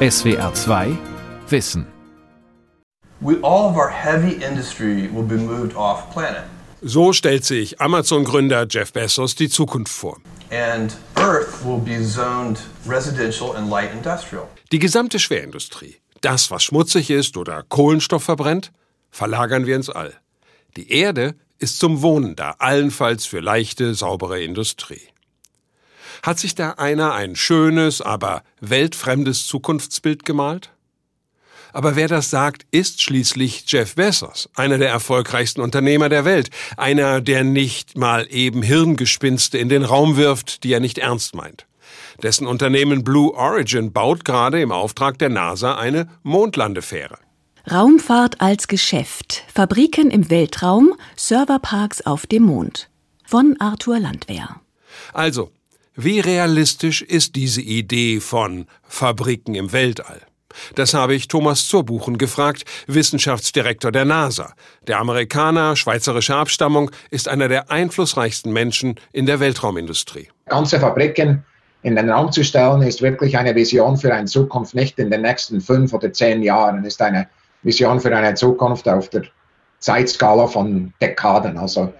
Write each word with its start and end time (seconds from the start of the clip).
SWR 0.00 0.54
2 0.54 0.96
Wissen. 1.48 1.84
all 3.42 3.68
of 3.68 3.76
our 3.76 3.90
heavy 3.90 4.34
industry 4.44 5.08
will 5.12 5.24
be 5.24 5.36
moved 5.36 5.74
off 5.74 6.08
planet. 6.12 6.44
So 6.82 7.12
stellt 7.12 7.44
sich 7.44 7.80
Amazon-Gründer 7.80 8.68
Jeff 8.68 8.92
Bezos 8.92 9.34
die 9.34 9.48
Zukunft 9.48 9.92
vor. 9.92 10.18
And 10.52 10.96
Earth 11.16 11.64
will 11.64 11.80
be 11.80 12.00
zoned 12.04 12.60
residential 12.86 13.56
and 13.56 13.68
light 13.68 13.92
industrial. 13.92 14.46
Die 14.70 14.78
gesamte 14.78 15.18
Schwerindustrie, 15.18 15.96
das, 16.20 16.52
was 16.52 16.62
schmutzig 16.62 17.10
ist 17.10 17.36
oder 17.36 17.64
Kohlenstoff 17.68 18.22
verbrennt, 18.22 18.70
verlagern 19.10 19.66
wir 19.66 19.74
ins 19.74 19.90
All. 19.90 20.14
Die 20.76 20.92
Erde 20.92 21.34
ist 21.58 21.80
zum 21.80 22.02
Wohnen 22.02 22.36
da, 22.36 22.54
allenfalls 22.60 23.26
für 23.26 23.40
leichte, 23.40 23.96
saubere 23.96 24.40
Industrie. 24.40 25.08
Hat 26.22 26.38
sich 26.38 26.54
da 26.54 26.72
einer 26.72 27.14
ein 27.14 27.36
schönes, 27.36 28.00
aber 28.00 28.42
weltfremdes 28.60 29.46
Zukunftsbild 29.46 30.24
gemalt? 30.24 30.70
Aber 31.72 31.96
wer 31.96 32.08
das 32.08 32.30
sagt, 32.30 32.66
ist 32.70 33.02
schließlich 33.02 33.64
Jeff 33.66 33.94
Bezos, 33.94 34.48
einer 34.54 34.78
der 34.78 34.88
erfolgreichsten 34.88 35.60
Unternehmer 35.60 36.08
der 36.08 36.24
Welt, 36.24 36.50
einer, 36.76 37.20
der 37.20 37.44
nicht 37.44 37.96
mal 37.96 38.26
eben 38.30 38.62
Hirngespinste 38.62 39.58
in 39.58 39.68
den 39.68 39.84
Raum 39.84 40.16
wirft, 40.16 40.64
die 40.64 40.72
er 40.72 40.80
nicht 40.80 40.98
ernst 40.98 41.34
meint. 41.34 41.66
Dessen 42.22 42.46
Unternehmen 42.46 43.04
Blue 43.04 43.32
Origin 43.34 43.92
baut 43.92 44.24
gerade 44.24 44.60
im 44.60 44.72
Auftrag 44.72 45.18
der 45.18 45.28
NASA 45.28 45.76
eine 45.76 46.08
Mondlandefähre. 46.22 47.18
Raumfahrt 47.70 48.40
als 48.40 48.66
Geschäft, 48.66 49.44
Fabriken 49.54 50.10
im 50.10 50.30
Weltraum, 50.30 50.94
Serverparks 51.16 52.00
auf 52.00 52.26
dem 52.26 52.44
Mond. 52.44 52.88
Von 53.24 53.56
Arthur 53.60 54.00
Landwehr. 54.00 54.60
Also, 55.12 55.52
wie 56.00 56.20
realistisch 56.20 57.02
ist 57.02 57.34
diese 57.34 57.60
Idee 57.60 58.20
von 58.20 58.66
Fabriken 58.84 59.56
im 59.56 59.72
Weltall? 59.72 60.20
Das 60.76 60.94
habe 60.94 61.16
ich 61.16 61.26
Thomas 61.26 61.66
Zurbuchen 61.66 62.18
gefragt, 62.18 62.64
Wissenschaftsdirektor 62.86 63.90
der 63.90 64.04
NASA. 64.04 64.54
Der 64.86 65.00
Amerikaner 65.00 65.74
schweizerischer 65.74 66.36
Abstammung 66.36 66.92
ist 67.10 67.26
einer 67.26 67.48
der 67.48 67.72
einflussreichsten 67.72 68.52
Menschen 68.52 68.94
in 69.12 69.26
der 69.26 69.40
Weltraumindustrie. 69.40 70.28
Ganze 70.46 70.78
Fabriken 70.78 71.44
in 71.82 71.96
den 71.96 72.08
Raum 72.08 72.30
zu 72.30 72.44
stellen, 72.44 72.82
ist 72.82 73.02
wirklich 73.02 73.36
eine 73.36 73.56
Vision 73.56 73.96
für 73.96 74.14
eine 74.14 74.26
Zukunft, 74.26 74.76
nicht 74.76 75.00
in 75.00 75.10
den 75.10 75.22
nächsten 75.22 75.60
fünf 75.60 75.92
oder 75.92 76.12
zehn 76.12 76.44
Jahren, 76.44 76.84
ist 76.84 77.02
eine 77.02 77.26
Vision 77.64 77.98
für 77.98 78.16
eine 78.16 78.34
Zukunft 78.34 78.88
auf 78.88 79.08
der 79.08 79.24
Zeitskala 79.80 80.46
von 80.46 80.92
Dekaden, 81.02 81.58
also 81.58 81.92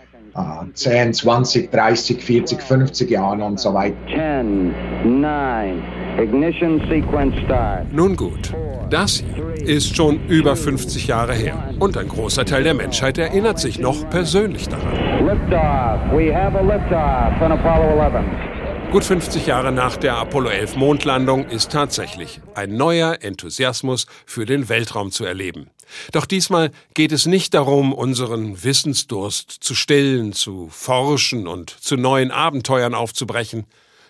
10, 0.74 1.12
20, 1.14 1.70
30, 1.70 2.22
40, 2.22 2.62
50 2.62 3.10
Jahren 3.10 3.42
und 3.42 3.58
so 3.58 3.72
weiter. 3.74 3.96
10, 4.06 4.74
9, 5.20 5.82
Ignition 6.22 6.80
Sequence 6.88 7.34
Start. 7.44 7.92
Nun 7.92 8.16
gut, 8.16 8.54
das 8.90 9.22
hier 9.34 9.48
ist 9.68 9.94
schon 9.94 10.20
über 10.28 10.56
50 10.56 11.06
Jahre 11.06 11.34
her. 11.34 11.74
Und 11.78 11.96
ein 11.96 12.08
großer 12.08 12.44
Teil 12.44 12.62
der 12.62 12.74
Menschheit 12.74 13.18
erinnert 13.18 13.58
sich 13.58 13.78
noch 13.78 14.08
persönlich 14.08 14.68
daran. 14.68 14.94
Liftoff. 15.26 16.00
We 16.16 16.34
have 16.34 16.56
a 16.56 16.62
liftoff 16.62 17.42
on 17.42 17.52
Apollo 17.52 18.00
11. 18.00 18.57
Gut 18.90 19.04
50 19.04 19.46
Jahre 19.46 19.70
nach 19.70 19.98
der 19.98 20.16
Apollo 20.16 20.48
11 20.48 20.76
Mondlandung 20.76 21.46
ist 21.46 21.70
tatsächlich 21.70 22.40
ein 22.54 22.78
neuer 22.78 23.18
Enthusiasmus 23.20 24.06
für 24.24 24.46
den 24.46 24.70
Weltraum 24.70 25.12
zu 25.12 25.26
erleben. 25.26 25.68
Doch 26.12 26.24
diesmal 26.24 26.70
geht 26.94 27.12
es 27.12 27.26
nicht 27.26 27.52
darum, 27.52 27.92
unseren 27.92 28.64
Wissensdurst 28.64 29.50
zu 29.50 29.74
stillen, 29.74 30.32
zu 30.32 30.68
forschen 30.70 31.46
und 31.46 31.68
zu 31.68 31.96
neuen 31.96 32.30
Abenteuern 32.30 32.94
aufzubrechen. 32.94 33.66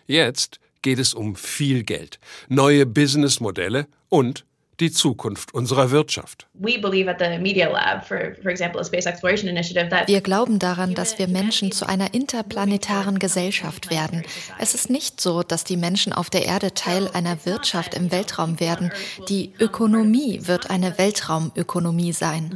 Jetzt 0.07 0.61
geht 0.83 1.01
es 1.01 1.13
um 1.13 1.35
viel 1.35 1.83
Geld, 1.83 2.21
neue 2.49 2.87
Businessmodelle 2.87 3.89
und 4.09 4.45
die 4.81 4.91
Zukunft 4.91 5.53
unserer 5.55 5.91
Wirtschaft. 5.91 6.47
Wir 10.07 10.21
glauben 10.21 10.59
daran, 10.59 10.95
dass 10.95 11.19
wir 11.19 11.29
Menschen 11.29 11.73
zu 11.73 11.89
einer 11.89 12.15
interplanetaren 12.15 13.19
Gesellschaft 13.19 13.91
werden. 13.91 14.23
Es 14.59 14.75
ist 14.75 14.91
nicht 14.91 15.21
so, 15.21 15.43
dass 15.43 15.65
die 15.65 15.77
Menschen 15.77 16.13
auf 16.13 16.31
der 16.31 16.45
Erde 16.45 16.75
Teil 16.75 17.09
einer 17.09 17.45
Wirtschaft 17.45 17.95
im 17.95 18.13
Weltraum 18.13 18.61
werden. 18.61 18.93
Die 19.29 19.53
Ökonomie 19.59 20.41
wird 20.43 20.71
eine 20.71 20.99
Weltraumökonomie 20.99 22.13
sein. 22.13 22.51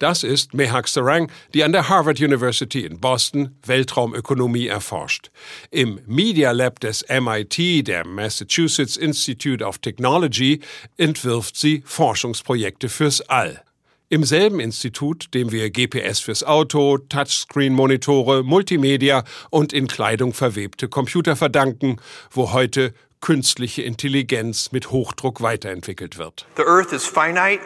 Das 0.00 0.24
ist 0.24 0.54
Mehak 0.54 0.88
Sarang, 0.88 1.30
die 1.54 1.62
an 1.62 1.70
der 1.70 1.88
Harvard 1.88 2.20
University 2.20 2.84
in 2.84 2.98
Boston 2.98 3.56
Weltraumökonomie 3.64 4.66
erforscht. 4.66 5.30
Im 5.70 6.00
Media 6.06 6.50
Lab 6.50 6.80
des 6.80 7.04
MIT, 7.08 7.86
der 7.86 8.04
Massachusetts 8.04 8.96
Institute 8.96 9.64
of 9.64 9.78
Technology, 9.78 10.60
entwirft 10.96 11.56
sie 11.56 11.84
Forschungsprojekte 11.86 12.88
fürs 12.88 13.20
All. 13.20 13.62
Im 14.08 14.24
selben 14.24 14.58
Institut, 14.58 15.32
dem 15.32 15.52
wir 15.52 15.70
GPS 15.70 16.18
fürs 16.18 16.42
Auto, 16.42 16.98
Touchscreen-Monitore, 16.98 18.42
Multimedia 18.42 19.22
und 19.50 19.72
in 19.72 19.86
Kleidung 19.86 20.34
verwebte 20.34 20.88
Computer 20.88 21.36
verdanken, 21.36 21.98
wo 22.32 22.52
heute 22.52 22.94
künstliche 23.20 23.82
Intelligenz 23.82 24.72
mit 24.72 24.90
Hochdruck 24.90 25.40
weiterentwickelt 25.40 26.18
wird. 26.18 26.46
The 26.56 26.64
Earth 26.64 26.92
is 26.92 27.06
finite. 27.06 27.60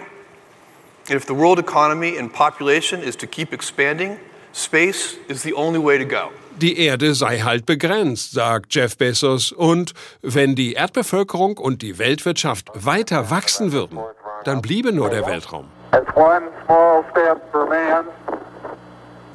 And 1.10 1.16
if 1.16 1.26
the 1.26 1.34
world 1.34 1.58
economy 1.58 2.18
and 2.18 2.30
population 2.30 3.02
is 3.02 3.16
to 3.16 3.26
keep 3.26 3.54
expanding, 3.54 4.18
space 4.52 5.16
is 5.28 5.42
the 5.42 5.54
only 5.54 5.78
way 5.78 5.96
to 5.96 6.04
go. 6.04 6.30
Die 6.60 6.78
Erde 6.78 7.14
sei 7.14 7.38
halt 7.38 7.64
begrenzt, 7.64 8.32
sagt 8.32 8.74
Jeff 8.74 8.98
Bezos. 8.98 9.52
Und 9.52 9.94
wenn 10.20 10.54
die 10.54 10.74
Erdbevölkerung 10.74 11.56
und 11.56 11.80
die 11.80 11.98
Weltwirtschaft 11.98 12.68
weiter 12.74 13.30
wachsen 13.30 13.72
würden, 13.72 13.98
dann 14.44 14.60
bliebe 14.60 14.92
nur 14.92 15.08
der 15.08 15.24
Weltraum. 15.24 15.68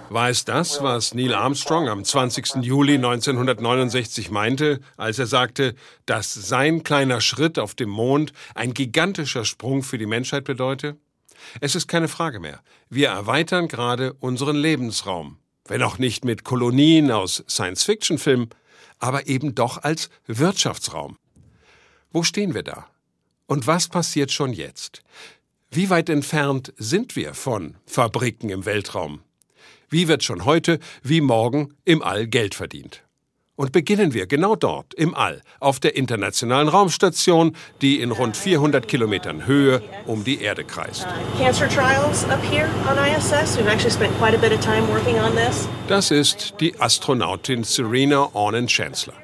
War 0.09 0.29
es 0.29 0.45
das, 0.45 0.83
was 0.83 1.16
Neil 1.16 1.33
Armstrong 1.33 1.89
am 1.89 2.03
20. 2.03 2.57
Juli 2.62 2.95
1969 2.95 4.29
meinte, 4.29 4.79
als 4.95 5.17
er 5.17 5.25
sagte, 5.25 5.73
dass 6.06 6.33
sein 6.33 6.83
kleiner 6.83 7.19
Schritt 7.19 7.57
auf 7.57 7.73
dem 7.73 7.89
Mond 7.89 8.31
ein 8.53 8.75
gigantischer 8.75 9.44
Sprung 9.44 9.81
für 9.81 9.97
die 9.97 10.06
Menschheit 10.06 10.44
bedeute? 10.44 10.97
Es 11.62 11.76
ist 11.76 11.88
keine 11.88 12.08
Frage 12.08 12.40
mehr. 12.40 12.62
Wir 12.90 13.09
erweitern 13.09 13.68
gerade 13.68 14.14
unseren 14.14 14.56
Lebensraum. 14.56 15.38
Wenn 15.66 15.84
auch 15.84 15.98
nicht 15.98 16.26
mit 16.26 16.44
Kolonien 16.44 17.12
aus 17.12 17.44
Science-Fiction-Filmen, 17.48 18.50
aber 19.00 19.28
eben 19.28 19.56
doch 19.56 19.81
als 19.84 20.09
Wirtschaftsraum. 20.28 21.18
Wo 22.12 22.24
stehen 22.24 22.54
wir 22.54 22.64
da? 22.64 22.88
Und 23.48 23.68
was 23.68 23.88
passiert 23.88 24.31
schon 24.31 24.54
jetzt? 24.54 25.04
Wie 25.72 25.90
weit 25.90 26.09
entfernt 26.09 26.74
sind 26.78 27.16
wir 27.16 27.34
von 27.34 27.75
Fabriken 27.86 28.50
im 28.50 28.66
Weltraum? 28.66 29.22
Wie 29.90 30.08
wird 30.08 30.24
schon 30.24 30.46
heute 30.46 30.80
wie 31.02 31.22
morgen 31.22 31.74
im 31.86 32.02
All 32.02 32.28
Geld 32.28 32.56
verdient? 32.56 33.04
Und 33.56 33.72
beginnen 33.72 34.16
wir 34.16 34.25
genau 34.25 34.56
dort, 34.56 34.96
im 34.96 35.14
All, 35.14 35.41
auf 35.59 35.80
der 35.80 35.96
Internationalen 35.96 36.68
Raumstation, 36.68 37.56
die 37.81 38.02
in 38.02 38.09
rund 38.09 38.36
400 38.36 38.88
Kilometern 38.88 39.46
Höhe 39.46 39.84
um 40.08 40.24
die 40.24 40.41
Erde 40.41 40.64
kreist. 40.64 41.06
Das 45.88 46.09
ist 46.09 46.56
die 46.59 46.80
Astronautin 46.80 47.63
Serena 47.63 48.30
Ornan-Chancellor. 48.34 49.16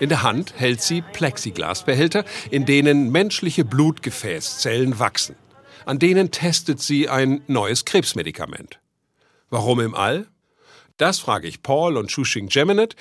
In 0.00 0.10
der 0.10 0.22
Hand 0.22 0.52
hält 0.56 0.82
sie 0.82 1.00
Plexiglasbehälter, 1.00 2.26
in 2.50 2.66
denen 2.66 3.10
menschliche 3.10 3.64
Blutgefäßzellen 3.64 4.98
wachsen. 4.98 5.34
An 5.86 5.98
denen 5.98 6.30
testet 6.30 6.82
sie 6.82 7.08
ein 7.08 7.40
neues 7.46 7.86
Krebsmedikament. 7.86 8.80
Warum 9.48 9.80
im 9.80 9.94
All? 9.94 10.26
Das 10.98 11.20
frage 11.20 11.48
ich 11.48 11.62
Paul 11.62 11.96
und 11.96 12.10
Shushing 12.10 12.48
Geminet, 12.48 12.96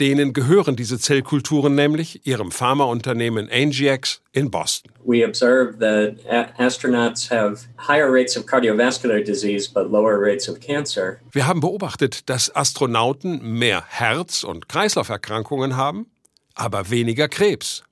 Denen 0.00 0.32
gehören 0.32 0.74
diese 0.74 0.98
Zellkulturen 0.98 1.74
nämlich 1.74 2.26
ihrem 2.26 2.50
Pharmaunternehmen 2.50 3.50
Angiex 3.50 4.20
in 4.32 4.50
Boston. 4.50 4.90
We 5.04 5.26
observe 5.26 5.78
that 5.78 6.16
astronauts 6.58 7.30
have 7.30 7.66
higher 7.76 8.10
rates 8.10 8.36
of 8.36 8.46
cardiovascular 8.46 9.22
disease 9.22 9.70
but 9.72 9.90
lower 9.90 10.16
rates 10.18 10.48
of 10.48 10.60
cancer. 10.60 11.18
Wir 11.30 11.46
haben 11.46 11.60
beobachtet, 11.60 12.28
dass 12.30 12.54
Astronauten 12.54 13.58
mehr 13.58 13.84
Herz- 13.86 14.44
und 14.44 14.68
Kreislauferkrankungen 14.68 15.76
haben, 15.76 16.06
aber 16.54 16.90
weniger 16.90 17.28
Krebs. 17.28 17.82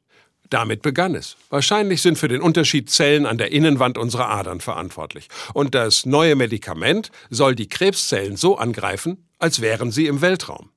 Damit 0.50 0.82
begann 0.82 1.14
es. 1.14 1.36
Wahrscheinlich 1.48 2.02
sind 2.02 2.18
für 2.18 2.26
den 2.26 2.40
Unterschied 2.40 2.90
Zellen 2.90 3.24
an 3.24 3.38
der 3.38 3.52
Innenwand 3.52 3.96
unserer 3.96 4.28
Adern 4.30 4.60
verantwortlich. 4.60 5.28
Und 5.54 5.76
das 5.76 6.06
neue 6.06 6.34
Medikament 6.34 7.12
soll 7.30 7.54
die 7.54 7.68
Krebszellen 7.68 8.36
so 8.36 8.58
angreifen, 8.58 9.28
als 9.38 9.60
wären 9.60 9.92
sie 9.92 10.06
im 10.06 10.20
Weltraum. 10.22 10.70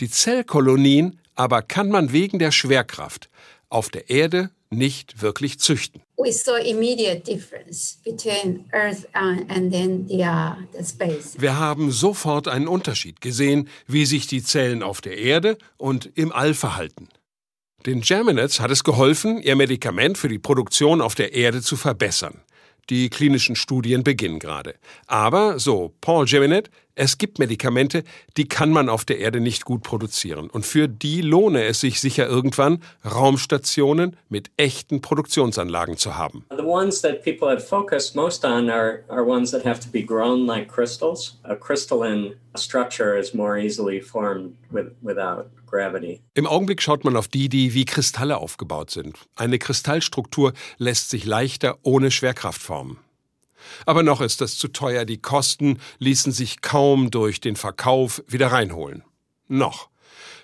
Die 0.00 0.10
Zellkolonien 0.10 1.20
aber 1.34 1.62
kann 1.62 1.88
man 1.88 2.12
wegen 2.12 2.38
der 2.38 2.52
Schwerkraft 2.52 3.28
auf 3.68 3.88
der 3.88 4.10
Erde 4.10 4.50
nicht 4.70 5.22
wirklich 5.22 5.58
züchten. 5.58 6.02
Uh, 6.16 6.24
Wir 11.38 11.58
haben 11.58 11.90
sofort 11.90 12.48
einen 12.48 12.68
Unterschied 12.68 13.20
gesehen, 13.20 13.68
wie 13.86 14.06
sich 14.06 14.26
die 14.26 14.42
Zellen 14.42 14.82
auf 14.82 15.00
der 15.00 15.18
Erde 15.18 15.58
und 15.76 16.10
im 16.14 16.32
All 16.32 16.54
verhalten. 16.54 17.08
Den 17.86 18.00
Germinats 18.00 18.60
hat 18.60 18.70
es 18.70 18.82
geholfen, 18.82 19.42
ihr 19.42 19.56
Medikament 19.56 20.16
für 20.16 20.28
die 20.28 20.38
Produktion 20.38 21.00
auf 21.00 21.14
der 21.14 21.34
Erde 21.34 21.60
zu 21.60 21.76
verbessern. 21.76 22.40
Die 22.90 23.10
klinischen 23.10 23.56
Studien 23.56 24.04
beginnen 24.04 24.38
gerade. 24.38 24.74
Aber, 25.06 25.58
so 25.58 25.94
Paul 26.00 26.26
Geminet, 26.26 26.70
es 26.96 27.18
gibt 27.18 27.38
Medikamente, 27.38 28.04
die 28.36 28.46
kann 28.46 28.70
man 28.70 28.88
auf 28.88 29.04
der 29.04 29.18
Erde 29.18 29.40
nicht 29.40 29.64
gut 29.64 29.82
produzieren. 29.82 30.48
Und 30.50 30.64
für 30.64 30.88
die 30.88 31.22
lohne 31.22 31.64
es 31.64 31.80
sich 31.80 32.00
sicher 32.00 32.26
irgendwann, 32.26 32.82
Raumstationen 33.04 34.16
mit 34.28 34.50
echten 34.56 35.00
Produktionsanlagen 35.00 35.96
zu 35.96 36.16
haben. 36.16 36.44
The 36.56 36.64
ones 36.64 37.02
that 37.02 37.22
people 37.24 37.48
have 37.48 37.60
focused 37.60 38.14
most 38.14 38.44
on 38.44 38.70
are, 38.70 39.04
are 39.08 39.24
ones 39.26 39.50
that 39.50 39.64
have 39.64 39.80
to 39.80 39.88
be 39.90 40.02
grown 40.02 40.46
like 40.46 40.68
crystals. 40.68 41.38
A 41.42 41.56
crystalline 41.56 42.36
structure 42.56 43.18
is 43.18 43.34
more 43.34 43.58
easily 43.58 44.00
formed 44.00 44.54
with, 44.70 44.92
without 45.02 45.46
gravity. 45.66 46.20
Im 46.34 46.46
Augenblick 46.46 46.80
schaut 46.80 47.04
man 47.04 47.16
auf 47.16 47.28
die, 47.28 47.48
die 47.48 47.74
wie 47.74 47.84
Kristalle 47.84 48.38
aufgebaut 48.38 48.90
sind. 48.90 49.18
Eine 49.34 49.58
Kristallstruktur 49.58 50.52
lässt 50.78 51.10
sich 51.10 51.24
leichter 51.24 51.78
ohne 51.82 52.10
Schwerkraft 52.10 52.62
formen. 52.62 52.98
Aber 53.86 54.02
noch 54.02 54.20
ist 54.20 54.40
das 54.40 54.56
zu 54.56 54.68
teuer, 54.68 55.04
die 55.04 55.18
Kosten 55.18 55.78
ließen 55.98 56.32
sich 56.32 56.60
kaum 56.60 57.10
durch 57.10 57.40
den 57.40 57.56
Verkauf 57.56 58.22
wieder 58.26 58.48
reinholen. 58.48 59.04
Noch. 59.48 59.88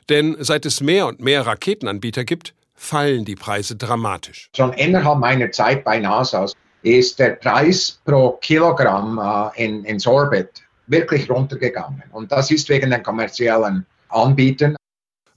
Denn 0.08 0.36
seit 0.40 0.66
es 0.66 0.80
mehr 0.80 1.06
und 1.06 1.20
mehr 1.20 1.46
Raketenanbieter 1.46 2.24
gibt, 2.24 2.54
fallen 2.74 3.24
die 3.24 3.36
Preise 3.36 3.76
dramatisch. 3.76 4.50
Schon 4.56 4.72
innerhalb 4.72 5.18
meiner 5.18 5.50
Zeit 5.52 5.84
bei 5.84 5.98
NASA 5.98 6.46
ist 6.82 7.18
der 7.18 7.30
Preis 7.30 8.00
pro 8.04 8.32
Kilogramm 8.40 9.18
äh, 9.18 9.64
in, 9.64 9.84
ins 9.84 10.06
Orbit 10.06 10.48
wirklich 10.86 11.30
runtergegangen. 11.30 12.02
Und 12.12 12.32
das 12.32 12.50
ist 12.50 12.68
wegen 12.68 12.90
den 12.90 13.02
kommerziellen 13.02 13.86
Anbietern. 14.08 14.76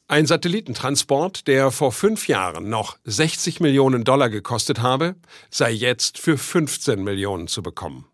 Ein 0.08 0.26
Satellitentransport, 0.26 1.48
der 1.48 1.72
vor 1.72 1.94
fünf 1.94 2.28
Jahren 2.28 2.70
noch 2.70 2.98
60 3.06 3.62
Millionen 3.62 4.04
Dollar 4.04 4.30
gekostet 4.30 4.82
habe, 4.82 5.16
sei 5.50 5.72
jetzt 5.72 6.20
für 6.20 6.38
15 6.38 7.02
Millionen 7.04 7.48
zu 7.48 7.64
bekommen. 7.64 8.06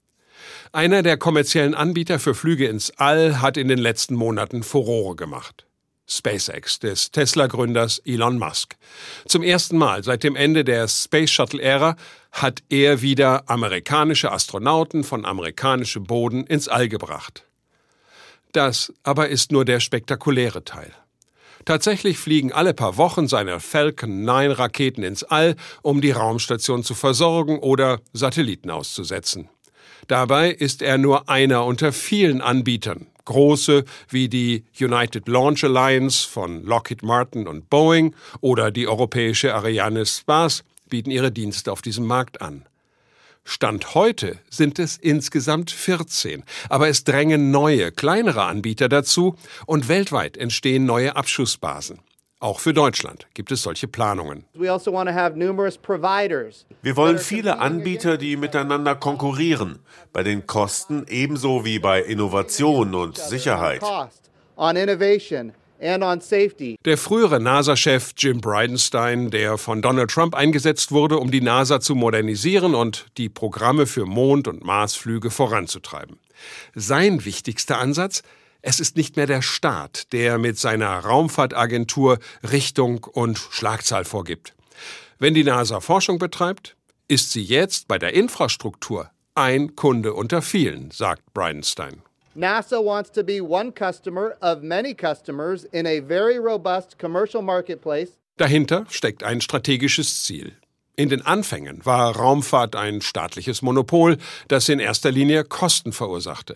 Einer 0.72 1.02
der 1.02 1.18
kommerziellen 1.18 1.74
Anbieter 1.74 2.20
für 2.20 2.36
Flüge 2.36 2.68
ins 2.68 2.92
All 2.98 3.42
hat 3.42 3.58
in 3.58 3.68
den 3.68 3.80
letzten 3.80 4.14
Monaten 4.14 4.62
Furore 4.62 5.16
gemacht. 5.16 5.66
SpaceX 6.08 6.80
des 6.80 7.12
Tesla-Gründers 7.12 8.00
Elon 8.06 8.38
Musk. 8.38 8.76
Zum 9.28 9.42
ersten 9.42 9.78
Mal 9.78 10.04
seit 10.04 10.24
dem 10.24 10.36
Ende 10.36 10.64
der 10.64 10.88
Space 10.88 11.32
Shuttle-Ära 11.32 11.96
hat 12.32 12.62
er 12.70 13.02
wieder 13.02 13.50
amerikanische 13.50 14.32
Astronauten 14.32 15.04
von 15.04 15.26
amerikanischem 15.26 16.04
Boden 16.04 16.46
ins 16.46 16.68
All 16.68 16.88
gebracht. 16.88 17.46
Das 18.52 18.94
aber 19.04 19.30
ist 19.30 19.52
nur 19.52 19.66
der 19.66 19.80
spektakuläre 19.80 20.64
Teil. 20.64 20.94
Tatsächlich 21.66 22.18
fliegen 22.18 22.52
alle 22.52 22.74
paar 22.74 22.98
Wochen 22.98 23.28
seine 23.28 23.60
Falcon 23.60 24.24
9 24.24 24.52
Raketen 24.52 25.04
ins 25.04 25.24
All, 25.24 25.56
um 25.82 26.02
die 26.02 26.12
Raumstation 26.12 26.84
zu 26.84 26.96
versorgen 26.96 27.60
oder 27.60 28.00
Satelliten 28.14 28.72
auszusetzen. 28.72 29.50
Dabei 30.08 30.50
ist 30.50 30.82
er 30.82 30.98
nur 30.98 31.30
einer 31.30 31.66
unter 31.66 31.92
vielen 31.92 32.42
Anbietern. 32.42 33.08
Große 33.26 33.84
wie 34.10 34.28
die 34.28 34.66
United 34.80 35.28
Launch 35.28 35.64
Alliance 35.64 36.28
von 36.28 36.64
Lockheed 36.64 37.04
Martin 37.04 37.48
und 37.48 37.70
Boeing 37.70 38.16
oder 38.42 38.72
die 38.72 38.88
europäische 38.88 39.54
Ariane 39.54 40.06
Space 40.06 40.64
bieten 40.90 41.12
ihre 41.12 41.32
Dienste 41.32 41.72
auf 41.72 41.84
diesem 41.84 42.08
Markt 42.08 42.42
an. 42.42 42.66
Stand 43.50 43.96
heute 43.96 44.38
sind 44.51 44.78
es 44.78 44.96
insgesamt 44.96 45.72
14, 45.72 46.44
aber 46.69 46.88
es 46.88 47.04
drängen 47.04 47.50
neue, 47.50 47.92
kleinere 47.92 48.44
Anbieter 48.44 48.88
dazu 48.90 49.38
und 49.66 49.88
weltweit 49.88 50.38
entstehen 50.38 50.86
neue 50.86 51.16
Abschussbasen. 51.16 52.00
Auch 52.40 52.60
für 52.60 52.75
Deutschland 52.75 53.25
gibt 53.34 53.51
es 53.51 53.63
solche 53.63 53.88
Planungen. 53.88 54.46
Also 54.54 54.92
Wir 56.84 56.96
wollen 56.96 57.18
viele 57.18 57.57
Anbieter, 57.57 58.19
die 58.19 58.38
miteinander 58.38 58.94
konkurrieren, 58.94 59.80
bei 60.13 60.22
den 60.22 60.45
Kosten 60.45 61.06
ebenso 61.10 61.66
wie 61.66 61.80
bei 61.80 62.04
Innovation 62.04 62.94
und 62.94 63.18
Sicherheit. 63.18 63.81
Der 66.86 66.98
frühere 66.98 67.40
NASA-Chef 67.40 68.12
Jim 68.18 68.42
Bridenstine, 68.42 69.30
der 69.30 69.58
von 69.58 69.81
Donald 69.81 70.12
Trump 70.12 70.36
eingesetzt 70.36 70.92
wurde, 70.92 71.18
um 71.18 71.31
die 71.31 71.42
NASA 71.42 71.80
zu 71.80 71.96
modernisieren 71.96 72.76
und 72.76 73.06
die 73.18 73.30
Programme 73.30 73.88
für 73.88 74.06
Mond- 74.06 74.48
und 74.48 74.64
Marsflüge 74.64 75.31
voranzutreiben. 75.31 76.20
Sein 76.76 77.24
wichtigster 77.24 77.80
Ansatz? 77.80 78.24
Es 78.62 78.81
ist 78.81 78.98
nicht 78.98 79.16
mehr 79.16 79.28
der 79.28 79.42
Staat, 79.42 80.12
der 80.12 80.38
mit 80.38 80.58
seiner 80.58 81.00
Raumfahrtagentur 81.00 82.20
Richtung 82.52 83.06
und 83.06 83.38
Schlagzahl 83.38 84.04
vorgibt. 84.04 84.54
Wenn 85.18 85.34
die 85.34 85.46
NASA 85.46 85.80
Forschung 85.80 86.20
betreibt, 86.20 86.76
ist 87.08 87.31
sie 87.31 87.44
jetzt 87.44 87.88
bei 87.88 87.98
der 87.98 88.14
Infrastruktur 88.14 89.10
ein 89.34 89.76
Kunde 89.78 90.14
unter 90.14 90.42
vielen, 90.42 90.92
sagt 90.92 91.34
Bridenstine. 91.34 92.04
NASA 92.40 92.82
wants 92.82 93.12
to 93.12 93.22
be 93.22 93.42
one 93.42 93.74
customer 93.74 94.38
of 94.42 94.64
many 94.64 94.94
customers 94.94 95.66
in 95.74 95.86
a 95.86 96.00
very 96.00 96.40
robust 96.40 96.98
commercial 96.98 97.42
marketplace. 97.42 98.18
Dahinter 98.38 98.86
steckt 98.90 99.24
ein 99.24 99.42
strategisches 99.42 100.24
Ziel. 100.24 100.54
In 100.96 101.10
den 101.10 101.22
Anfängen 101.22 101.86
war 101.86 102.16
Raumfahrt 102.16 102.78
ein 102.78 103.02
staatliches 103.02 103.62
Monopol, 103.62 104.18
das 104.48 104.70
in 104.70 104.80
erster 104.80 105.12
Linie 105.12 105.44
Kosten 105.44 105.92
verursachte. 105.92 106.56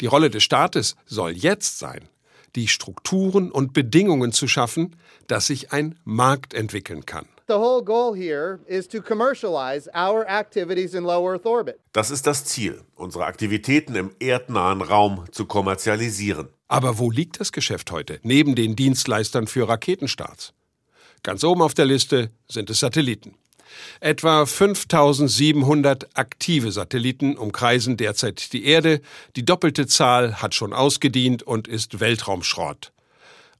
Die 0.00 0.06
Rolle 0.06 0.30
des 0.30 0.42
Staates 0.42 0.96
soll 1.06 1.30
jetzt 1.30 1.78
sein, 1.78 2.08
die 2.56 2.66
Strukturen 2.66 3.52
und 3.52 3.72
Bedingungen 3.72 4.32
zu 4.32 4.48
schaffen, 4.48 4.96
dass 5.28 5.46
sich 5.46 5.70
ein 5.70 5.96
Markt 6.02 6.54
entwickeln 6.54 7.06
kann. 7.06 7.26
Das 11.92 12.10
ist 12.10 12.26
das 12.26 12.44
Ziel, 12.44 12.82
unsere 12.94 13.24
Aktivitäten 13.24 13.94
im 13.94 14.10
erdnahen 14.20 14.82
Raum 14.82 15.24
zu 15.32 15.46
kommerzialisieren. 15.46 16.48
Aber 16.68 16.98
wo 16.98 17.10
liegt 17.10 17.40
das 17.40 17.52
Geschäft 17.52 17.90
heute, 17.90 18.20
neben 18.22 18.54
den 18.54 18.76
Dienstleistern 18.76 19.46
für 19.46 19.68
Raketenstarts? 19.68 20.52
Ganz 21.22 21.44
oben 21.44 21.62
auf 21.62 21.74
der 21.74 21.84
Liste 21.84 22.30
sind 22.48 22.70
es 22.70 22.80
Satelliten. 22.80 23.34
Etwa 24.00 24.46
5700 24.46 26.08
aktive 26.14 26.72
Satelliten 26.72 27.36
umkreisen 27.36 27.96
derzeit 27.96 28.52
die 28.52 28.64
Erde. 28.64 29.00
Die 29.36 29.44
doppelte 29.44 29.86
Zahl 29.86 30.40
hat 30.42 30.54
schon 30.54 30.72
ausgedient 30.72 31.42
und 31.42 31.68
ist 31.68 32.00
Weltraumschrott. 32.00 32.92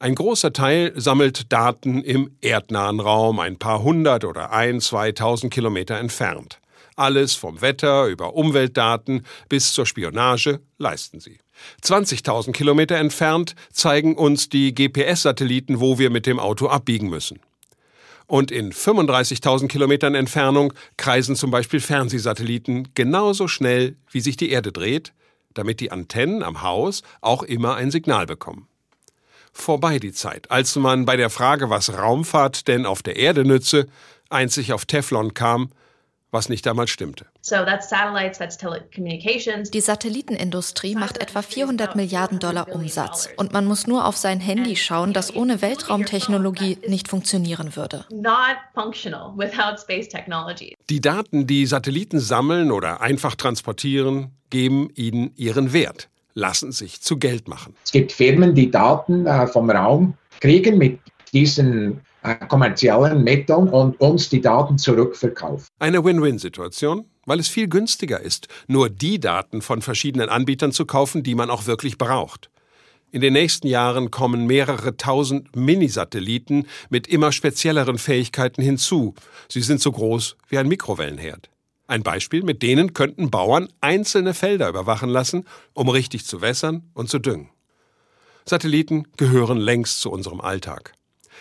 Ein 0.03 0.15
großer 0.15 0.55
Teil 0.55 0.95
sammelt 0.97 1.53
Daten 1.53 2.03
im 2.03 2.31
erdnahen 2.41 3.01
Raum, 3.01 3.39
ein 3.39 3.59
paar 3.59 3.83
hundert 3.83 4.25
oder 4.25 4.51
ein, 4.51 4.81
zweitausend 4.81 5.53
Kilometer 5.53 5.99
entfernt. 5.99 6.59
Alles 6.97 7.35
vom 7.35 7.61
Wetter 7.61 8.07
über 8.07 8.33
Umweltdaten 8.33 9.27
bis 9.51 9.75
zur 9.75 9.85
Spionage 9.85 10.61
leisten 10.79 11.21
sie. 11.21 11.37
20.000 11.83 12.53
Kilometer 12.53 12.97
entfernt 12.97 13.55
zeigen 13.75 14.17
uns 14.17 14.49
die 14.49 14.75
GPS-Satelliten, 14.75 15.81
wo 15.81 15.99
wir 15.99 16.09
mit 16.09 16.25
dem 16.25 16.41
Auto 16.41 16.69
abbiegen 16.69 17.11
müssen. 17.11 17.39
Und 18.27 18.51
in 18.51 18.73
35.000 18.73 19.69
Kilometern 19.69 20.15
Entfernung 20.15 20.73
kreisen 20.97 21.37
zum 21.37 21.51
Beispiel 21.51 21.81
Fernsehsatelliten 21.81 22.89
genauso 22.95 23.49
schnell, 23.49 23.97
wie 24.11 24.23
sich 24.23 24.39
die 24.39 24.49
Erde 24.49 24.73
dreht, 24.73 25.13
damit 25.53 25.81
die 25.81 25.93
Antennen 25.93 26.43
am 26.43 26.63
Haus 26.63 27.03
auch 27.21 27.43
immer 27.43 27.75
ein 27.75 27.91
Signal 27.91 28.25
bekommen 28.25 28.70
vorbei 29.53 29.99
die 29.99 30.13
Zeit, 30.13 30.51
als 30.51 30.77
man 30.77 31.05
bei 31.05 31.17
der 31.17 31.31
Frage, 31.31 31.71
was 31.71 31.97
Raumfahrt 31.97 32.69
denn 32.69 32.87
auf 32.87 33.03
der 33.03 33.17
Erde 33.17 33.45
nütze, 33.45 33.87
einzig 34.29 34.73
auf 34.73 34.85
Teflon 34.87 35.35
kam, 35.35 35.71
was 36.31 36.49
nicht 36.49 36.65
damals 36.65 36.91
stimmte. 36.91 37.27
Die 39.73 39.81
Satellitenindustrie 39.81 40.95
macht 40.95 41.19
etwa 41.19 41.43
400 41.43 41.97
Milliarden 41.97 42.39
Dollar 42.39 42.69
Umsatz. 42.73 43.29
Und 43.37 43.53
man 43.53 43.65
muss 43.65 43.87
nur 43.87 44.07
auf 44.07 44.17
sein 44.17 44.41
Handy 44.41 44.77
schauen, 44.77 45.13
das 45.13 45.35
ohne 45.35 45.61
Weltraumtechnologie 45.61 46.79
nicht 46.87 47.09
funktionieren 47.09 47.75
würde. 47.75 48.07
Die 50.89 51.01
Daten, 51.01 51.47
die 51.47 51.67
Satelliten 51.67 52.21
sammeln 52.21 52.71
oder 52.71 53.01
einfach 53.01 53.35
transportieren, 53.35 54.31
geben 54.51 54.91
ihnen 54.95 55.33
ihren 55.37 55.73
Wert 55.73 56.09
lassen 56.35 56.73
sich 56.73 57.01
zu 57.01 57.19
Geld 57.19 57.49
machen. 57.49 57.75
Es 57.85 57.93
gibt 57.93 58.13
Firmen, 58.13 58.55
die 58.55 58.71
Daten 58.71 59.27
äh, 59.27 59.47
vom 59.47 59.71
Raum 59.71 60.15
kriegen 60.41 60.79
mit 60.79 60.99
diesen 61.33 62.01
äh, 62.23 62.35
kommerziellen 62.47 63.23
Mitteln 63.25 63.69
und 63.69 64.01
uns 64.01 64.29
die 64.29 64.41
Daten 64.41 64.79
zurückverkaufen. 64.79 65.67
Eine 65.79 66.05
Win-Win-Situation, 66.05 67.07
weil 67.27 67.41
es 67.41 67.49
viel 67.49 67.69
günstiger 67.69 68.21
ist, 68.21 68.49
nur 68.67 68.91
die 68.91 69.21
Daten 69.21 69.63
von 69.63 69.83
verschiedenen 69.83 70.29
Anbietern 70.29 70.73
zu 70.73 70.87
kaufen, 70.87 71.23
die 71.23 71.35
man 71.35 71.51
auch 71.51 71.67
wirklich 71.67 71.99
braucht. 71.99 72.51
In 73.13 73.23
den 73.23 73.33
nächsten 73.33 73.67
Jahren 73.67 74.11
kommen 74.11 74.47
mehrere 74.47 74.97
tausend 74.97 75.57
Minisatelliten 75.57 76.67
mit 76.91 77.09
immer 77.09 77.33
spezielleren 77.33 77.99
Fähigkeiten 77.99 78.63
hinzu. 78.63 79.15
Sie 79.49 79.63
sind 79.63 79.81
so 79.81 79.91
groß 79.91 80.37
wie 80.49 80.59
ein 80.59 80.69
Mikrowellenherd. 80.69 81.51
Ein 81.91 82.05
Beispiel, 82.05 82.45
mit 82.45 82.63
denen 82.63 82.93
könnten 82.93 83.33
Bauern 83.33 83.69
einzelne 83.81 84.33
Felder 84.33 84.69
überwachen 84.69 85.09
lassen, 85.11 85.45
um 85.73 85.89
richtig 85.89 86.25
zu 86.25 86.41
wässern 86.41 86.89
und 86.95 87.11
zu 87.11 87.19
düngen. 87.19 87.51
Satelliten 88.45 89.09
gehören 89.17 89.59
längst 89.59 90.01
zu 90.01 90.09
unserem 90.13 90.41
Alltag. 90.41 90.93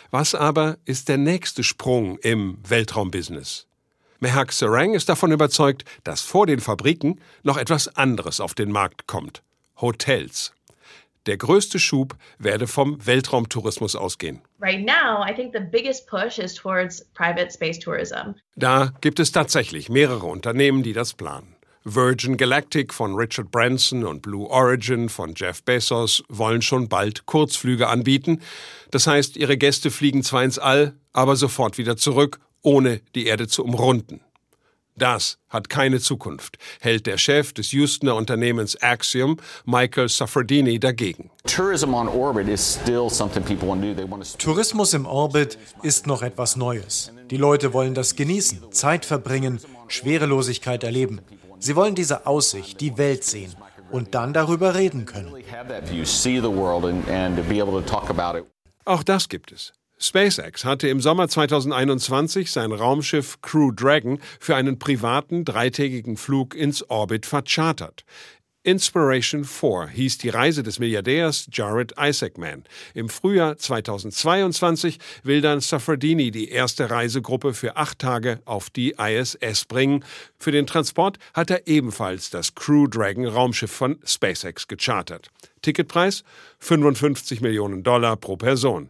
Was 0.09 0.33
aber 0.33 0.79
ist 0.85 1.07
der 1.07 1.17
nächste 1.17 1.63
Sprung 1.63 2.17
im 2.17 2.57
Weltraumbusiness? 2.67 3.67
Mehak 4.21 4.51
Serang 4.51 4.95
ist 4.95 5.07
davon 5.07 5.31
überzeugt, 5.31 5.85
dass 6.03 6.21
vor 6.21 6.47
den 6.47 6.61
Fabriken 6.61 7.21
noch 7.43 7.57
etwas 7.57 7.95
anderes 7.95 8.39
auf 8.39 8.55
den 8.55 8.71
Markt 8.71 9.05
kommt. 9.05 9.43
Hotels. 9.79 10.53
Der 11.25 11.37
größte 11.37 11.79
Schub 11.79 12.15
werde 12.37 12.67
vom 12.67 13.05
Weltraumtourismus 13.05 13.95
ausgehen. 13.95 14.41
Da 18.55 18.93
gibt 19.01 19.19
es 19.19 19.31
tatsächlich 19.31 19.89
mehrere 19.89 20.25
Unternehmen, 20.25 20.83
die 20.83 20.93
das 20.93 21.13
planen. 21.13 21.55
Virgin 21.83 22.35
Galactic 22.35 22.93
von 22.93 23.15
Richard 23.15 23.51
Branson 23.51 24.05
und 24.05 24.21
Blue 24.21 24.49
Origin 24.49 25.09
von 25.09 25.33
Jeff 25.35 25.63
Bezos 25.63 26.23
wollen 26.27 26.61
schon 26.61 26.89
bald 26.89 27.25
Kurzflüge 27.25 27.87
anbieten. 27.87 28.41
Das 28.91 29.07
heißt, 29.07 29.37
ihre 29.37 29.57
Gäste 29.57 29.89
fliegen 29.89 30.23
zwar 30.23 30.43
ins 30.43 30.59
All, 30.59 30.93
aber 31.13 31.35
sofort 31.35 31.77
wieder 31.77 31.95
zurück, 31.95 32.39
ohne 32.61 33.01
die 33.15 33.25
Erde 33.25 33.47
zu 33.47 33.63
umrunden. 33.63 34.21
Das 34.99 35.37
hat 35.47 35.69
keine 35.69 36.01
Zukunft, 36.01 36.57
hält 36.81 37.07
der 37.07 37.17
Chef 37.17 37.53
des 37.53 37.71
Houstoner 37.71 38.15
Unternehmens 38.15 38.75
Axiom, 38.81 39.37
Michael 39.65 40.09
Saffredini, 40.09 40.77
dagegen. 40.77 41.31
Tourismus 44.37 44.93
im 44.93 45.05
Orbit 45.05 45.57
ist 45.83 46.05
noch 46.05 46.21
etwas 46.21 46.57
Neues. 46.57 47.13
Die 47.31 47.37
Leute 47.37 47.71
wollen 47.71 47.93
das 47.93 48.15
genießen, 48.17 48.73
Zeit 48.73 49.05
verbringen, 49.05 49.61
Schwerelosigkeit 49.87 50.83
erleben. 50.83 51.21
Sie 51.59 51.77
wollen 51.77 51.95
diese 51.95 52.27
Aussicht, 52.27 52.81
die 52.81 52.97
Welt 52.97 53.23
sehen 53.23 53.55
und 53.91 54.13
dann 54.15 54.33
darüber 54.33 54.75
reden 54.75 55.05
können. 55.05 55.33
Auch 58.85 59.03
das 59.03 59.29
gibt 59.29 59.51
es. 59.53 59.71
SpaceX 60.01 60.63
hatte 60.63 60.87
im 60.87 61.01
Sommer 61.01 61.27
2021 61.27 62.51
sein 62.51 62.71
Raumschiff 62.71 63.41
Crew 63.41 63.71
Dragon 63.71 64.19
für 64.39 64.55
einen 64.55 64.79
privaten 64.79 65.43
dreitägigen 65.43 66.15
Flug 66.15 66.55
ins 66.55 66.89
Orbit 66.89 67.25
verchartert. 67.25 68.05
Inspiration 68.63 69.43
4 69.43 69.87
hieß 69.87 70.17
die 70.19 70.29
Reise 70.29 70.63
des 70.63 70.79
Milliardärs 70.79 71.49
Jared 71.51 71.93
Isaacman. 71.97 72.63
Im 72.93 73.09
Frühjahr 73.09 73.57
2022 73.57 74.99
will 75.23 75.41
dann 75.41 75.59
Saffredini 75.59 76.31
die 76.31 76.49
erste 76.49 76.89
Reisegruppe 76.89 77.53
für 77.53 77.75
acht 77.75 77.99
Tage 77.99 78.41
auf 78.45 78.69
die 78.69 78.95
ISS 78.97 79.65
bringen. 79.65 80.05
Für 80.37 80.51
den 80.51 80.67
Transport 80.67 81.19
hat 81.33 81.49
er 81.51 81.67
ebenfalls 81.67 82.29
das 82.29 82.55
Crew 82.55 82.87
Dragon 82.87 83.25
Raumschiff 83.25 83.71
von 83.71 83.99
SpaceX 84.05 84.67
gechartert. 84.67 85.29
Ticketpreis 85.61 86.23
55 86.59 87.41
Millionen 87.41 87.83
Dollar 87.83 88.15
pro 88.15 88.37
Person. 88.37 88.89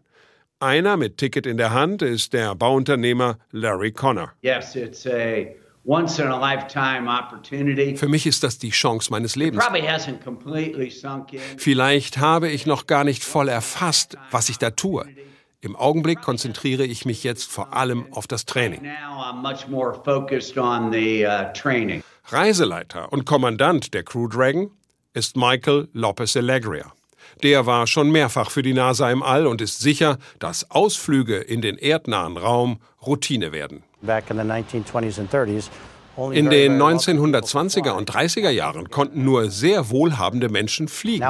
Einer 0.61 0.97
mit 0.97 1.17
Ticket 1.17 1.45
in 1.45 1.55
der 1.55 1.71
Hand 1.71 2.01
ist 2.01 2.33
der 2.33 2.53
Bauunternehmer 2.53 3.37
Larry 3.51 3.93
Connor. 3.93 4.33
Yes, 4.41 4.75
it's 4.75 5.07
a 5.07 5.55
once 5.85 6.19
in 6.19 6.27
a 6.27 6.37
lifetime 6.37 7.09
opportunity. 7.09 7.95
Für 7.95 8.09
mich 8.09 8.27
ist 8.27 8.43
das 8.43 8.57
die 8.57 8.71
Chance 8.71 9.09
meines 9.09 9.37
Lebens. 9.37 9.63
Vielleicht 11.55 12.17
habe 12.17 12.49
ich 12.49 12.65
noch 12.65 12.87
gar 12.87 13.05
nicht 13.05 13.23
voll 13.23 13.47
erfasst, 13.47 14.17
was 14.31 14.49
ich 14.49 14.57
da 14.57 14.71
tue. 14.71 15.05
Im 15.61 15.77
Augenblick 15.77 16.21
konzentriere 16.21 16.83
ich 16.83 17.05
mich 17.05 17.23
jetzt 17.23 17.49
vor 17.49 17.73
allem 17.73 18.11
auf 18.11 18.27
das 18.27 18.45
Training. 18.45 18.81
Uh, 18.81 19.33
Reiseleiter 22.25 23.13
und 23.13 23.25
Kommandant 23.25 23.93
der 23.93 24.03
Crew 24.03 24.27
Dragon 24.27 24.71
ist 25.13 25.37
Michael 25.37 25.87
Lopez 25.93 26.35
Alegria. 26.35 26.91
Der 27.43 27.65
war 27.65 27.87
schon 27.87 28.11
mehrfach 28.11 28.51
für 28.51 28.63
die 28.63 28.73
NASA 28.73 29.09
im 29.09 29.23
All 29.23 29.47
und 29.47 29.61
ist 29.61 29.79
sicher, 29.79 30.17
dass 30.39 30.69
Ausflüge 30.71 31.37
in 31.37 31.61
den 31.61 31.77
erdnahen 31.77 32.37
Raum 32.37 32.79
Routine 33.05 33.51
werden. 33.51 33.83
In 36.31 36.49
den 36.49 36.81
1920er 36.81 37.91
und 37.91 38.11
30er 38.11 38.49
Jahren 38.49 38.89
konnten 38.89 39.23
nur 39.23 39.49
sehr 39.49 39.89
wohlhabende 39.89 40.49
Menschen 40.49 40.89
fliegen. 40.89 41.25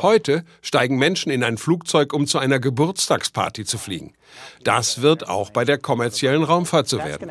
Heute 0.00 0.44
steigen 0.60 0.98
Menschen 0.98 1.30
in 1.30 1.44
ein 1.44 1.56
Flugzeug, 1.56 2.12
um 2.12 2.26
zu 2.26 2.38
einer 2.40 2.58
Geburtstagsparty 2.58 3.64
zu 3.64 3.78
fliegen. 3.78 4.14
Das 4.64 5.02
wird 5.02 5.28
auch 5.28 5.50
bei 5.50 5.64
der 5.64 5.78
kommerziellen 5.78 6.42
Raumfahrt 6.42 6.88
so 6.88 6.98
werden. 6.98 7.30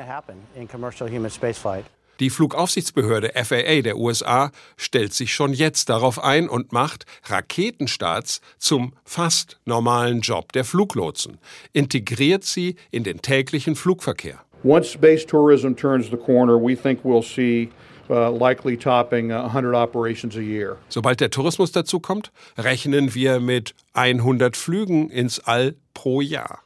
Die 2.20 2.30
Flugaufsichtsbehörde 2.30 3.32
FAA 3.44 3.82
der 3.82 3.98
USA 3.98 4.52
stellt 4.78 5.14
sich 5.14 5.34
schon 5.34 5.54
jetzt 5.54 5.90
darauf 5.90 6.24
ein 6.24 6.48
und 6.48 6.72
macht 6.72 7.06
Raketenstarts 7.26 8.42
zum 8.60 8.94
fast 9.04 9.60
normalen 9.66 10.22
Job 10.22 10.52
der 10.52 10.64
Fluglotsen, 10.64 11.40
integriert 11.72 12.44
sie 12.44 12.76
in 12.92 13.04
den 13.04 13.22
täglichen 13.22 13.76
Flugverkehr. 13.76 14.40
Once 14.64 14.92
space 14.92 15.26
tourism 15.26 15.74
turns 15.74 16.10
the 16.10 16.18
corner, 16.18 16.56
we 16.56 16.76
think 16.76 17.04
we'll 17.04 17.24
see 17.24 17.70
Uh, 18.10 18.30
likely 18.30 18.76
topping 18.76 19.32
100 19.32 19.74
operations 19.74 20.36
a 20.36 20.42
year. 20.42 20.78
Sobald 20.90 21.22
der 21.22 21.30
Tourismus 21.30 21.72
dazu 21.72 22.02
kommt, 22.02 22.34
rechnen 22.58 23.16
wir 23.16 23.40
mit 23.40 23.74
100 23.94 24.58
Flügen 24.58 25.10
ins 25.10 25.40
All 25.40 25.76
pro 25.94 26.20
Jahr. 26.20 26.60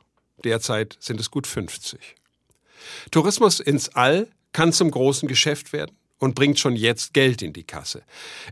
Derzeit 0.43 0.97
sind 0.99 1.19
es 1.19 1.29
gut 1.29 1.45
50. 1.45 2.15
Tourismus 3.11 3.59
ins 3.59 3.89
All 3.89 4.27
kann 4.57 4.73
zum 4.73 4.89
großen 4.89 5.27
Geschäft 5.27 5.71
werden 5.71 5.95
und 6.17 6.33
bringt 6.33 6.57
schon 6.57 6.75
jetzt 6.75 7.13
Geld 7.13 7.43
in 7.43 7.53
die 7.53 7.63
Kasse. 7.63 8.01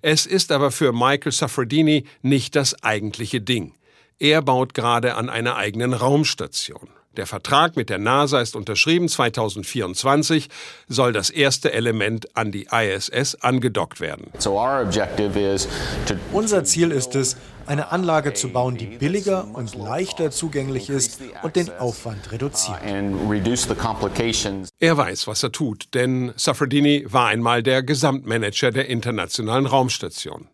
Es 0.04 0.28
ist 0.28 0.52
aber 0.52 0.70
für 0.70 0.94
Michael 0.94 1.32
Saffredini 1.32 2.06
nicht 2.22 2.56
das 2.56 2.84
eigentliche 2.84 3.42
Ding. 3.42 3.74
Er 4.20 4.44
baut 4.44 4.76
gerade 4.76 5.16
an 5.16 5.32
einer 5.32 5.56
eigenen 5.56 5.94
Raumstation. 5.94 6.90
Der 7.18 7.28
Vertrag 7.28 7.76
mit 7.76 7.90
der 7.90 7.98
NASA 7.98 8.42
ist 8.42 8.56
unterschrieben. 8.56 9.08
2024 9.08 10.50
soll 10.88 11.14
das 11.14 11.30
erste 11.30 11.72
Element 11.72 12.36
an 12.36 12.52
die 12.52 12.68
ISS 12.72 13.36
angedockt 13.36 14.00
werden. 14.00 14.32
Unser 16.32 16.64
Ziel 16.64 16.92
ist 16.92 17.16
es, 17.16 17.38
eine 17.68 17.92
Anlage 17.92 18.34
zu 18.34 18.50
bauen, 18.50 18.78
die 18.78 18.86
billiger 18.86 19.48
und 19.54 19.76
leichter 19.76 20.32
zugänglich 20.32 20.90
ist 20.90 21.20
und 21.42 21.56
den 21.56 21.72
Aufwand 21.80 22.32
reduziert. 22.32 22.80
Er 24.80 24.98
weiß, 24.98 25.28
was 25.28 25.44
er 25.44 25.52
tut, 25.52 25.94
denn 25.94 26.34
Safradini 26.36 27.06
war 27.08 27.28
einmal 27.28 27.64
der 27.64 27.84
Gesamtmanager 27.84 28.72
der 28.72 28.88
Internationalen 28.88 29.66
Raumstation. 29.66 30.48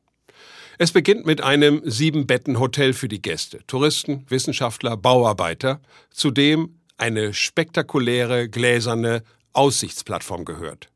Es 0.84 0.92
beginnt 0.92 1.28
mit 1.28 1.44
einem 1.44 1.84
Sieben-Betten-Hotel 1.86 2.94
für 2.94 3.08
die 3.08 3.22
Gäste, 3.22 3.60
Touristen, 3.68 4.26
Wissenschaftler, 4.30 4.98
Bauarbeiter, 4.98 5.80
zu 6.10 6.32
dem 6.32 6.80
eine 6.98 7.36
spektakuläre 7.36 8.50
gläserne 8.50 9.22
Aussichtsplattform 9.54 10.44
gehört. 10.44 10.90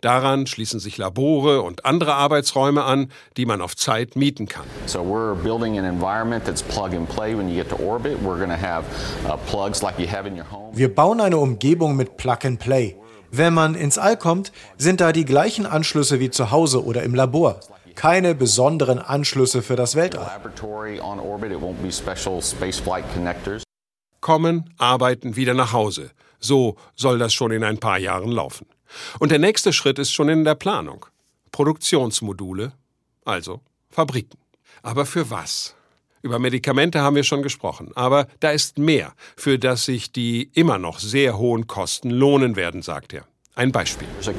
Daran 0.00 0.46
schließen 0.46 0.80
sich 0.80 0.96
Labore 0.96 1.60
und 1.60 1.84
andere 1.84 2.14
Arbeitsräume 2.14 2.82
an, 2.84 3.12
die 3.36 3.44
man 3.44 3.60
auf 3.60 3.76
Zeit 3.76 4.16
mieten 4.16 4.48
kann. 4.48 4.64
So 4.86 5.00
we're 5.00 5.34
building 5.34 5.78
an 5.78 5.84
environment 5.84 6.46
that's 6.46 6.62
plug 6.62 6.94
and 6.94 7.06
play 7.06 7.36
when 7.36 7.46
you 7.46 7.56
get 7.56 7.68
to 7.68 7.76
orbit. 7.76 8.16
We're 8.22 8.38
going 8.38 8.48
to 8.48 8.56
have 8.56 8.86
uh, 9.26 9.36
plugs 9.50 9.82
like 9.82 9.98
you 9.98 10.10
have 10.10 10.26
in 10.26 10.34
your 10.34 10.50
home. 10.50 10.74
Wir 10.74 10.94
bauen 10.94 11.20
eine 11.20 11.36
Umgebung 11.36 11.94
mit 11.94 12.16
Plug 12.16 12.38
and 12.44 12.58
Play. 12.58 12.96
Wenn 13.30 13.52
man 13.52 13.74
ins 13.74 13.98
All 13.98 14.16
kommt, 14.16 14.50
sind 14.78 15.02
da 15.02 15.12
die 15.12 15.26
gleichen 15.26 15.66
Anschlüsse 15.66 16.20
wie 16.20 16.30
zu 16.30 16.50
Hause 16.50 16.82
oder 16.82 17.02
im 17.02 17.14
Labor. 17.14 17.60
Keine 17.94 18.34
besonderen 18.34 18.98
Anschlüsse 18.98 19.62
für 19.62 19.76
das 19.76 19.94
Weltall. 19.94 20.26
Kommen, 24.20 24.74
arbeiten, 24.78 25.36
wieder 25.36 25.54
nach 25.54 25.72
Hause. 25.72 26.10
So 26.38 26.76
soll 26.94 27.18
das 27.18 27.32
schon 27.32 27.50
in 27.52 27.64
ein 27.64 27.78
paar 27.78 27.98
Jahren 27.98 28.30
laufen. 28.30 28.66
Und 29.18 29.30
der 29.30 29.38
nächste 29.38 29.72
Schritt 29.72 29.98
ist 29.98 30.12
schon 30.12 30.28
in 30.28 30.44
der 30.44 30.54
Planung. 30.54 31.06
Produktionsmodule, 31.52 32.72
also 33.24 33.60
Fabriken. 33.90 34.38
Aber 34.82 35.06
für 35.06 35.30
was? 35.30 35.74
Über 36.22 36.38
Medikamente 36.38 37.00
haben 37.00 37.16
wir 37.16 37.24
schon 37.24 37.42
gesprochen, 37.42 37.92
aber 37.94 38.26
da 38.40 38.50
ist 38.50 38.78
mehr, 38.78 39.14
für 39.36 39.58
das 39.58 39.86
sich 39.86 40.12
die 40.12 40.50
immer 40.54 40.78
noch 40.78 40.98
sehr 40.98 41.38
hohen 41.38 41.66
Kosten 41.66 42.10
lohnen 42.10 42.56
werden, 42.56 42.82
sagt 42.82 43.14
er. 43.14 43.24
Ein 43.60 43.72
Beispiel. 43.72 44.08
Uh, 44.26 44.30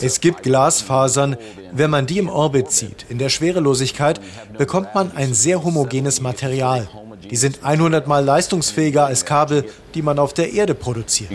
es 0.00 0.20
gibt 0.20 0.42
Glasfasern. 0.42 1.36
Wenn 1.72 1.90
man 1.90 2.06
die 2.06 2.16
im 2.16 2.30
Orbit 2.30 2.70
zieht, 2.70 3.04
in 3.10 3.18
der 3.18 3.28
Schwerelosigkeit, 3.28 4.18
bekommt 4.56 4.94
man 4.94 5.14
ein 5.14 5.34
sehr 5.34 5.62
homogenes 5.62 6.22
Material. 6.22 6.88
Die 7.30 7.36
sind 7.36 7.62
100 7.62 8.06
mal 8.06 8.24
leistungsfähiger 8.24 9.04
als 9.04 9.26
Kabel, 9.26 9.66
die 9.94 10.00
man 10.00 10.18
auf 10.18 10.32
der 10.32 10.50
Erde 10.54 10.74
produziert. 10.74 11.30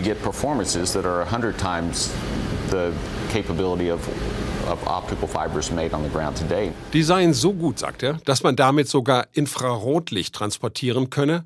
Die 6.92 7.02
seien 7.04 7.34
so 7.34 7.52
gut, 7.52 7.78
sagt 7.78 8.02
er, 8.02 8.14
dass 8.24 8.42
man 8.42 8.56
damit 8.56 8.88
sogar 8.88 9.26
Infrarotlicht 9.32 10.34
transportieren 10.34 11.10
könne 11.10 11.44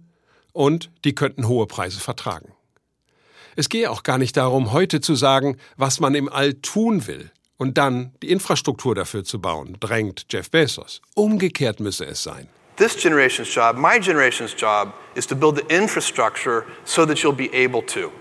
und 0.54 0.90
die 1.04 1.14
könnten 1.14 1.48
hohe 1.48 1.66
Preise 1.66 2.00
vertragen. 2.00 2.54
Es 3.58 3.68
gehe 3.68 3.90
auch 3.90 4.04
gar 4.04 4.18
nicht 4.18 4.36
darum, 4.36 4.70
heute 4.70 5.00
zu 5.00 5.16
sagen, 5.16 5.56
was 5.76 5.98
man 5.98 6.14
im 6.14 6.28
All 6.28 6.54
tun 6.54 7.08
will 7.08 7.32
und 7.56 7.76
dann 7.76 8.12
die 8.22 8.30
Infrastruktur 8.30 8.94
dafür 8.94 9.24
zu 9.24 9.40
bauen, 9.40 9.76
drängt 9.80 10.26
Jeff 10.30 10.48
Bezos. 10.48 11.02
Umgekehrt 11.16 11.80
müsse 11.80 12.06
es 12.06 12.22
sein. 12.22 12.48
This 12.76 12.96
generation's 12.96 13.52
job, 13.52 13.76
my 13.76 13.98
generation's 13.98 14.54
job, 14.56 14.94
is 15.16 15.26
to 15.26 15.34
build 15.34 15.56
the 15.56 15.74
infrastructure 15.74 16.66
so 16.84 17.04
that 17.04 17.18
you'll 17.18 17.34
be 17.34 17.50
able 17.52 17.82
to. 17.86 18.12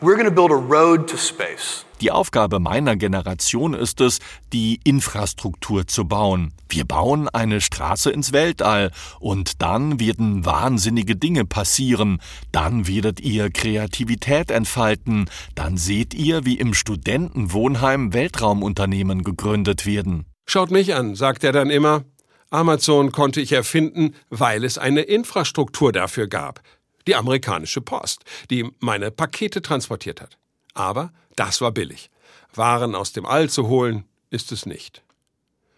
We're 0.00 0.16
going 0.16 0.24
to 0.24 0.34
build 0.34 0.50
a 0.50 0.54
road 0.54 1.06
to 1.08 1.18
space. 1.18 1.84
Die 2.00 2.10
Aufgabe 2.10 2.60
meiner 2.60 2.96
Generation 2.96 3.74
ist 3.74 4.00
es, 4.00 4.20
die 4.54 4.80
Infrastruktur 4.84 5.86
zu 5.86 6.06
bauen. 6.06 6.54
Wir 6.68 6.86
bauen 6.86 7.28
eine 7.28 7.60
Straße 7.60 8.10
ins 8.10 8.32
Weltall 8.32 8.90
und 9.18 9.60
dann 9.60 10.00
werden 10.00 10.46
wahnsinnige 10.46 11.16
Dinge 11.16 11.44
passieren. 11.44 12.20
Dann 12.52 12.86
werdet 12.88 13.20
ihr 13.20 13.50
Kreativität 13.50 14.50
entfalten. 14.50 15.28
Dann 15.54 15.76
seht 15.76 16.14
ihr, 16.14 16.46
wie 16.46 16.58
im 16.58 16.72
Studentenwohnheim 16.72 18.14
Weltraumunternehmen 18.14 19.22
gegründet 19.22 19.84
werden. 19.84 20.24
Schaut 20.46 20.70
mich 20.70 20.94
an, 20.94 21.14
sagt 21.14 21.44
er 21.44 21.52
dann 21.52 21.68
immer. 21.68 22.04
Amazon 22.48 23.12
konnte 23.12 23.40
ich 23.40 23.52
erfinden, 23.52 24.14
weil 24.30 24.64
es 24.64 24.78
eine 24.78 25.02
Infrastruktur 25.02 25.92
dafür 25.92 26.28
gab. 26.28 26.62
Die 27.06 27.14
amerikanische 27.14 27.80
Post, 27.80 28.24
die 28.50 28.68
meine 28.80 29.10
Pakete 29.10 29.62
transportiert 29.62 30.20
hat. 30.20 30.38
Aber 30.74 31.12
das 31.40 31.60
war 31.62 31.72
billig. 31.72 32.10
Waren 32.54 32.94
aus 32.94 33.12
dem 33.12 33.24
All 33.24 33.48
zu 33.48 33.68
holen, 33.68 34.04
ist 34.28 34.52
es 34.52 34.66
nicht. 34.66 35.02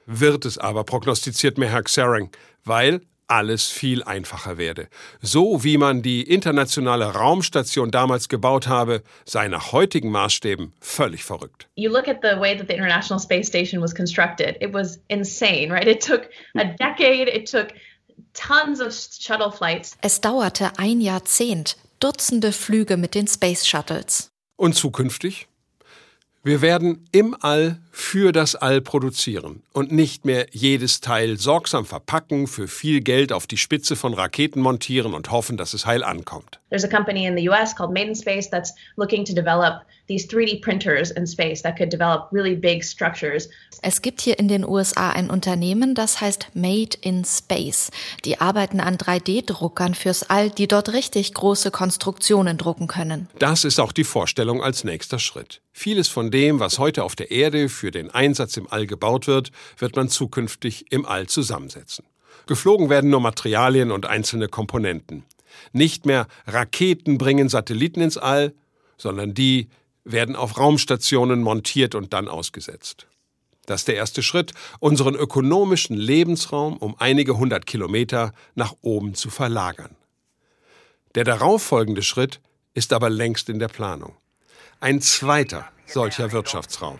Wird 0.06 0.44
es 0.44 0.58
aber, 0.58 0.82
prognostiziert 0.82 1.56
mir 1.56 1.68
Herr 1.68 1.84
Xering, 1.84 2.30
weil 2.64 3.00
alles 3.28 3.68
viel 3.68 4.02
einfacher 4.02 4.58
werde. 4.58 4.88
So 5.20 5.62
wie 5.62 5.78
man 5.78 6.02
die 6.02 6.22
internationale 6.22 7.14
Raumstation 7.14 7.92
damals 7.92 8.28
gebaut 8.28 8.66
habe, 8.66 9.02
sei 9.24 9.46
nach 9.46 9.70
heutigen 9.70 10.10
Maßstäben 10.10 10.72
völlig 10.80 11.22
verrückt. 11.22 11.68
You 11.76 11.90
look 11.90 12.08
at 12.08 12.18
the 12.22 12.38
way 12.40 12.56
that 12.56 12.66
the 12.68 12.74
International 12.74 13.20
Space 13.20 13.46
Station 13.46 13.80
was 13.80 13.94
constructed. 13.94 14.56
It 14.60 14.74
was 14.74 14.98
insane, 15.08 15.72
right? 15.72 15.86
It 15.86 16.04
took 16.04 16.28
a 16.56 16.64
decade, 16.64 17.30
it 17.30 17.48
took 17.48 17.68
tons 18.34 18.80
of 18.80 18.92
shuttle 18.92 19.52
flights. 19.52 19.96
Es 20.02 20.20
dauerte 20.20 20.72
ein 20.76 21.00
Jahrzehnt, 21.00 21.76
Dutzende 22.00 22.50
Flüge 22.50 22.96
mit 22.96 23.14
den 23.14 23.28
Space 23.28 23.64
Shuttles. 23.64 24.32
Und 24.56 24.74
zukünftig? 24.74 25.46
Wir 26.44 26.60
werden 26.60 27.08
im 27.12 27.36
All 27.40 27.78
für 27.92 28.32
das 28.32 28.56
All 28.56 28.80
produzieren 28.80 29.62
und 29.72 29.92
nicht 29.92 30.24
mehr 30.24 30.46
jedes 30.50 31.00
Teil 31.00 31.36
sorgsam 31.36 31.84
verpacken, 31.84 32.48
für 32.48 32.66
viel 32.66 33.00
Geld 33.00 33.32
auf 33.32 33.46
die 33.46 33.56
Spitze 33.56 33.94
von 33.94 34.12
Raketen 34.12 34.60
montieren 34.60 35.14
und 35.14 35.30
hoffen, 35.30 35.56
dass 35.56 35.72
es 35.72 35.86
heil 35.86 36.02
ankommt. 36.02 36.58
There's 36.70 36.82
a 36.82 36.88
company 36.88 37.26
in 37.26 37.36
the 37.36 37.48
US 37.48 37.76
called 37.76 37.92
Maiden 37.92 38.16
Space 38.16 38.50
that's 38.50 38.74
looking 38.96 39.24
to 39.24 39.32
develop 39.32 39.82
these 40.08 40.26
3D 40.26 40.60
printers 40.62 41.10
in 41.10 41.26
space 41.26 41.62
that 41.62 41.76
could 41.76 41.90
develop 41.90 42.28
really 42.32 42.54
big 42.54 42.84
structures. 42.84 43.48
Es 43.82 44.02
gibt 44.02 44.20
hier 44.20 44.38
in 44.38 44.48
den 44.48 44.64
USA 44.64 45.10
ein 45.10 45.30
Unternehmen, 45.30 45.94
das 45.94 46.20
heißt 46.20 46.48
Made 46.54 46.96
in 47.00 47.24
Space. 47.24 47.90
Die 48.24 48.40
arbeiten 48.40 48.80
an 48.80 48.96
3D-Druckern 48.96 49.94
fürs 49.94 50.28
All, 50.30 50.50
die 50.50 50.68
dort 50.68 50.92
richtig 50.92 51.34
große 51.34 51.70
Konstruktionen 51.70 52.58
drucken 52.58 52.86
können. 52.86 53.28
Das 53.38 53.64
ist 53.64 53.80
auch 53.80 53.92
die 53.92 54.04
Vorstellung 54.04 54.62
als 54.62 54.84
nächster 54.84 55.18
Schritt. 55.18 55.60
Vieles 55.72 56.08
von 56.08 56.30
dem, 56.30 56.60
was 56.60 56.78
heute 56.78 57.02
auf 57.02 57.16
der 57.16 57.30
Erde 57.30 57.68
für 57.68 57.90
den 57.90 58.10
Einsatz 58.10 58.56
im 58.56 58.70
All 58.70 58.86
gebaut 58.86 59.26
wird, 59.26 59.50
wird 59.78 59.96
man 59.96 60.08
zukünftig 60.08 60.92
im 60.92 61.06
All 61.06 61.26
zusammensetzen. 61.26 62.04
Geflogen 62.46 62.90
werden 62.90 63.10
nur 63.10 63.20
Materialien 63.20 63.90
und 63.90 64.06
einzelne 64.06 64.48
Komponenten. 64.48 65.24
Nicht 65.72 66.06
mehr 66.06 66.26
Raketen 66.46 67.18
bringen 67.18 67.48
Satelliten 67.48 68.00
ins 68.00 68.18
All, 68.18 68.52
sondern 68.96 69.34
die 69.34 69.68
werden 70.04 70.36
auf 70.36 70.58
Raumstationen 70.58 71.42
montiert 71.42 71.94
und 71.94 72.12
dann 72.12 72.28
ausgesetzt. 72.28 73.06
Das 73.66 73.82
ist 73.82 73.88
der 73.88 73.94
erste 73.94 74.22
Schritt, 74.22 74.52
unseren 74.80 75.14
ökonomischen 75.14 75.96
Lebensraum 75.96 76.76
um 76.76 76.96
einige 76.98 77.38
hundert 77.38 77.66
Kilometer 77.66 78.32
nach 78.54 78.74
oben 78.82 79.14
zu 79.14 79.30
verlagern. 79.30 79.96
Der 81.14 81.24
darauffolgende 81.24 82.02
Schritt 82.02 82.40
ist 82.74 82.92
aber 82.92 83.10
längst 83.10 83.48
in 83.48 83.58
der 83.58 83.68
Planung. 83.68 84.16
Ein 84.80 85.00
zweiter 85.00 85.66
solcher 85.86 86.32
Wirtschaftsraum. 86.32 86.98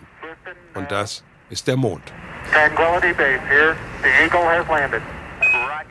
Und 0.73 0.91
das 0.91 1.23
ist 1.49 1.67
der 1.67 1.77
Mond. 1.77 2.03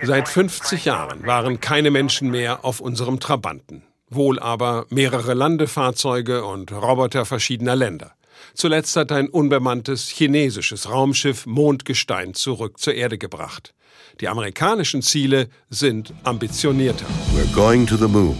Seit 0.02 0.28
50 0.28 0.84
Jahren 0.84 1.26
waren 1.26 1.60
keine 1.60 1.90
Menschen 1.90 2.30
mehr 2.30 2.64
auf 2.64 2.80
unserem 2.80 3.20
Trabanten. 3.20 3.82
Wohl 4.14 4.38
aber 4.38 4.86
mehrere 4.90 5.34
Landefahrzeuge 5.34 6.44
und 6.44 6.72
Roboter 6.72 7.24
verschiedener 7.24 7.76
Länder. 7.76 8.12
Zuletzt 8.54 8.96
hat 8.96 9.12
ein 9.12 9.28
unbemanntes 9.28 10.08
chinesisches 10.08 10.90
Raumschiff 10.90 11.46
Mondgestein 11.46 12.34
zurück 12.34 12.78
zur 12.78 12.94
Erde 12.94 13.18
gebracht. 13.18 13.74
Die 14.20 14.28
amerikanischen 14.28 15.02
Ziele 15.02 15.48
sind 15.70 16.12
ambitionierter. 16.24 17.06
We're 17.34 17.54
going 17.54 17.86
to 17.86 17.96
the 17.96 18.08
moon 18.08 18.36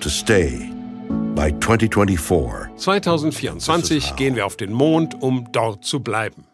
to 0.00 0.08
stay 0.08 0.70
by 1.34 1.52
2024. 1.60 2.76
2024 2.76 4.16
gehen 4.16 4.36
wir 4.36 4.46
auf 4.46 4.56
den 4.56 4.72
Mond, 4.72 5.20
um 5.22 5.48
dort 5.52 5.84
zu 5.84 6.00
bleiben. 6.00 6.46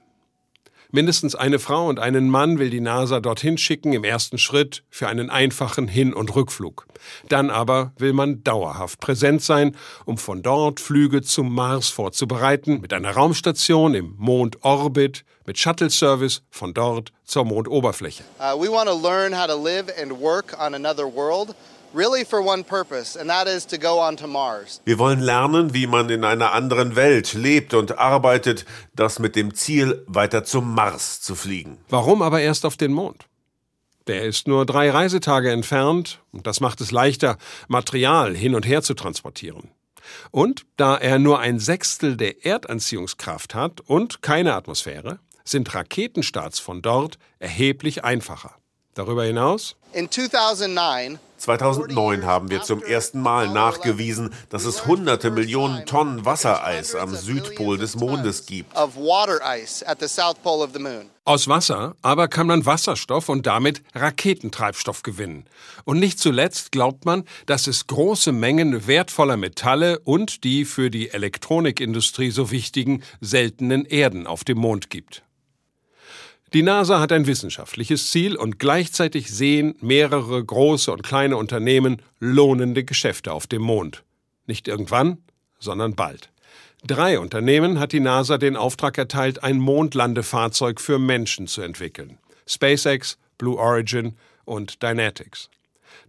Mindestens 0.90 1.35
eine 1.35 1.59
Frau 1.59 1.87
und 1.87 1.98
einen 1.98 2.31
Mann 2.31 2.59
will 2.59 2.70
die 2.70 2.81
NASA 2.81 3.20
dorthin 3.20 3.59
schicken 3.59 3.92
im 3.92 4.05
ersten 4.05 4.38
Schritt 4.38 4.85
für 4.88 5.07
einen 5.07 5.29
einfachen 5.29 5.87
Hin- 5.87 6.14
und 6.14 6.35
Rückflug. 6.35 6.87
Dann 7.29 7.51
aber 7.51 7.92
will 7.98 8.14
man 8.14 8.42
dauerhaft 8.42 8.98
präsent 8.98 9.42
sein, 9.42 9.77
um 10.07 10.16
von 10.16 10.40
dort 10.40 10.81
Flüge 10.81 11.20
zum 11.20 11.55
Mars 11.55 11.90
vorzubereiten, 11.90 12.81
mit 12.81 12.94
einer 12.94 13.11
Raumstation 13.11 13.94
im 13.94 14.14
Mondorbit, 14.16 15.27
mit 15.44 15.59
Shuttle-Service 15.59 16.42
von 16.48 16.72
dort 16.72 17.12
zur 17.22 17.44
Mondoberfläche. 17.44 18.22
Uh, 18.40 18.59
we 18.59 18.70
want 18.70 18.88
to 18.88 18.96
learn 18.96 19.38
how 19.38 19.46
to 19.46 19.62
live 19.62 19.92
and 20.01 20.11
work 20.11 20.57
on 20.59 20.74
another 20.74 21.05
world 21.05 21.55
really 21.94 22.24
for 22.24 22.40
one 22.40 22.64
purpose, 22.64 23.18
and 23.18 23.29
that 23.31 23.46
is 23.46 23.66
to 23.66 23.79
go 23.79 24.01
on 24.01 24.16
to 24.16 24.27
Mars. 24.27 24.81
Wir 24.85 24.98
wollen 24.98 25.20
lernen, 25.20 25.74
wie 25.74 25.87
man 25.87 26.11
in 26.11 26.24
einer 26.24 26.53
anderen 26.53 26.96
Welt 26.96 27.35
lebt 27.35 27.74
und 27.74 27.98
arbeitet, 27.98 28.64
das 28.94 29.18
mit 29.18 29.37
dem 29.37 29.55
Ziel, 29.55 30.05
weiter 30.07 30.44
zum 30.44 30.74
Mars 30.74 31.20
zu 31.20 31.35
fliegen. 31.35 31.79
Warum 31.88 32.22
aber 32.22 32.40
erst 32.40 32.64
auf 32.64 32.77
den 32.77 32.92
Mond? 32.92 33.27
Der 34.07 34.24
ist 34.24 34.48
nur 34.48 34.64
drei 34.64 34.90
Reisetage 34.90 35.51
entfernt 35.51 36.20
und 36.33 36.46
das 36.46 36.61
macht 36.61 36.81
es 36.81 36.90
leichter, 36.90 37.37
Material 37.68 38.35
hin 38.35 38.55
und 38.55 38.66
her 38.66 38.83
zu 38.83 38.94
transportieren. 38.94 39.70
Und 40.31 40.64
da 40.77 40.96
er 40.96 41.18
nur 41.18 41.40
ein 41.40 41.59
Sechstel 41.59 42.16
der 42.16 42.46
Erdanziehungskraft 42.46 43.55
hat 43.55 43.81
und 43.83 44.22
keine 44.22 44.55
Atmosphäre, 44.55 45.18
sind 45.44 45.74
Raketenstarts 45.74 46.59
von 46.59 46.83
dort 46.83 47.18
erheblich 47.38 48.05
einfacher. 48.05 48.55
Darüber 48.99 49.23
hinaus? 49.23 49.77
In 49.93 50.11
2009 50.11 51.21
2009 51.37 52.27
haben 52.27 52.51
wir 52.51 52.63
zum 52.63 52.83
ersten 52.83 53.21
Mal 53.21 53.49
nachgewiesen, 53.49 54.35
dass 54.51 54.65
es 54.65 54.87
hunderte 54.87 55.31
Millionen 55.31 55.87
Tonnen 55.87 56.25
Wassereis 56.25 56.97
am 56.97 57.15
Südpol 57.15 57.79
des 57.79 57.95
Mondes 57.95 58.47
gibt. 58.47 58.77
Aus 58.77 58.99
Wasser 61.49 61.95
aber 62.03 62.27
kann 62.27 62.49
man 62.49 62.67
Wasserstoff 62.67 63.29
und 63.29 63.47
damit 63.47 63.83
Raketentreibstoff 63.95 65.05
gewinnen. 65.05 65.45
Und 65.85 66.01
nicht 66.01 66.19
zuletzt 66.19 66.73
glaubt 66.73 67.05
man, 67.05 67.23
dass 67.47 67.69
es 67.69 67.87
große 67.87 68.33
Mengen 68.33 68.89
wertvoller 68.89 69.37
Metalle 69.37 70.01
und 70.01 70.43
die 70.43 70.65
für 70.65 70.91
die 70.91 71.11
Elektronikindustrie 71.11 72.33
so 72.33 72.51
wichtigen 72.51 73.05
seltenen 73.21 73.85
Erden 73.85 74.27
auf 74.27 74.43
dem 74.43 74.59
Mond 74.59 74.91
gibt. 74.91 75.23
Die 76.55 76.63
NASA 76.63 76.99
hat 76.99 77.13
ein 77.13 77.27
wissenschaftliches 77.27 78.11
Ziel 78.11 78.35
und 78.35 78.59
gleichzeitig 78.59 79.31
sehen 79.31 79.75
mehrere 79.81 80.43
große 80.43 80.91
und 80.91 81.03
kleine 81.03 81.37
Unternehmen 81.37 82.01
lohnende 82.21 82.85
Geschäfte 82.85 83.33
auf 83.33 83.47
dem 83.47 83.61
Mond. 83.61 84.03
Nicht 84.47 84.67
irgendwann, 84.67 85.19
sondern 85.59 85.95
bald. 85.95 86.31
Drei 86.87 87.19
Unternehmen 87.19 87.79
hat 87.79 87.93
die 87.93 88.01
NASA 88.01 88.39
den 88.39 88.57
Auftrag 88.57 88.97
erteilt, 88.97 89.43
ein 89.43 89.59
Mondlandefahrzeug 89.59 90.81
für 90.81 90.99
Menschen 90.99 91.49
zu 91.49 91.61
entwickeln. 91.61 92.19
SpaceX, 92.47 93.19
Blue 93.37 93.59
Origin 93.59 94.17
und 94.47 94.83
Dynetics. 94.83 95.51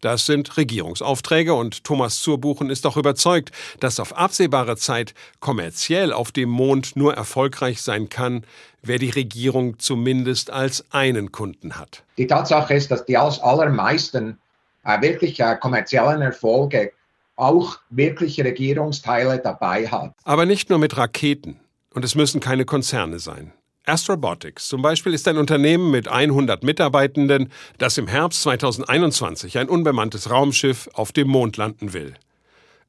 Das 0.01 0.25
sind 0.25 0.57
Regierungsaufträge 0.57 1.53
und 1.53 1.83
Thomas 1.83 2.19
Zurbuchen 2.21 2.69
ist 2.69 2.85
auch 2.85 2.97
überzeugt, 2.97 3.51
dass 3.79 3.99
auf 3.99 4.15
absehbare 4.15 4.77
Zeit 4.77 5.13
kommerziell 5.39 6.13
auf 6.13 6.31
dem 6.31 6.49
Mond 6.49 6.95
nur 6.95 7.13
erfolgreich 7.13 7.81
sein 7.81 8.09
kann, 8.09 8.43
wer 8.81 8.99
die 8.99 9.09
Regierung 9.09 9.79
zumindest 9.79 10.51
als 10.51 10.85
einen 10.91 11.31
Kunden 11.31 11.77
hat. 11.77 12.03
Die 12.17 12.27
Tatsache 12.27 12.73
ist, 12.73 12.91
dass 12.91 13.05
die 13.05 13.17
allermeisten 13.17 14.37
äh, 14.85 15.01
wirklich 15.01 15.39
äh, 15.39 15.55
kommerziellen 15.59 16.21
Erfolge 16.21 16.91
auch 17.35 17.77
wirkliche 17.89 18.43
Regierungsteile 18.43 19.39
dabei 19.39 19.87
hat. 19.87 20.13
Aber 20.23 20.45
nicht 20.45 20.69
nur 20.69 20.79
mit 20.79 20.97
Raketen. 20.97 21.59
Und 21.93 22.05
es 22.05 22.15
müssen 22.15 22.39
keine 22.39 22.65
Konzerne 22.65 23.19
sein. 23.19 23.53
Astrobotics 23.85 24.67
zum 24.67 24.81
Beispiel 24.81 25.13
ist 25.13 25.27
ein 25.27 25.37
Unternehmen 25.37 25.89
mit 25.91 26.07
100 26.07 26.63
Mitarbeitenden, 26.63 27.51
das 27.77 27.97
im 27.97 28.07
Herbst 28.07 28.43
2021 28.43 29.57
ein 29.57 29.69
unbemanntes 29.69 30.29
Raumschiff 30.29 30.89
auf 30.93 31.11
dem 31.11 31.27
Mond 31.27 31.57
landen 31.57 31.93
will. 31.93 32.13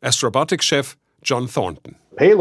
Astrobotics-Chef 0.01 0.97
John 1.23 1.49
Thornton. 1.51 2.00
Die 2.19 2.35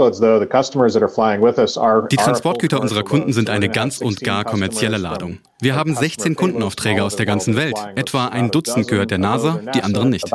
Transportgüter 2.17 2.81
unserer 2.81 3.03
Kunden 3.03 3.33
sind 3.33 3.51
eine 3.51 3.69
ganz 3.69 4.01
und 4.01 4.19
gar 4.21 4.43
kommerzielle 4.43 4.97
Ladung. 4.97 5.37
Wir 5.61 5.75
haben 5.75 5.95
16 5.95 6.35
Kundenaufträge 6.35 7.03
aus 7.03 7.15
der 7.15 7.27
ganzen 7.27 7.55
Welt. 7.55 7.75
Etwa 7.95 8.29
ein 8.29 8.49
Dutzend 8.49 8.87
gehört 8.87 9.11
der 9.11 9.19
NASA, 9.19 9.61
die 9.75 9.83
anderen 9.83 10.09
nicht. 10.09 10.25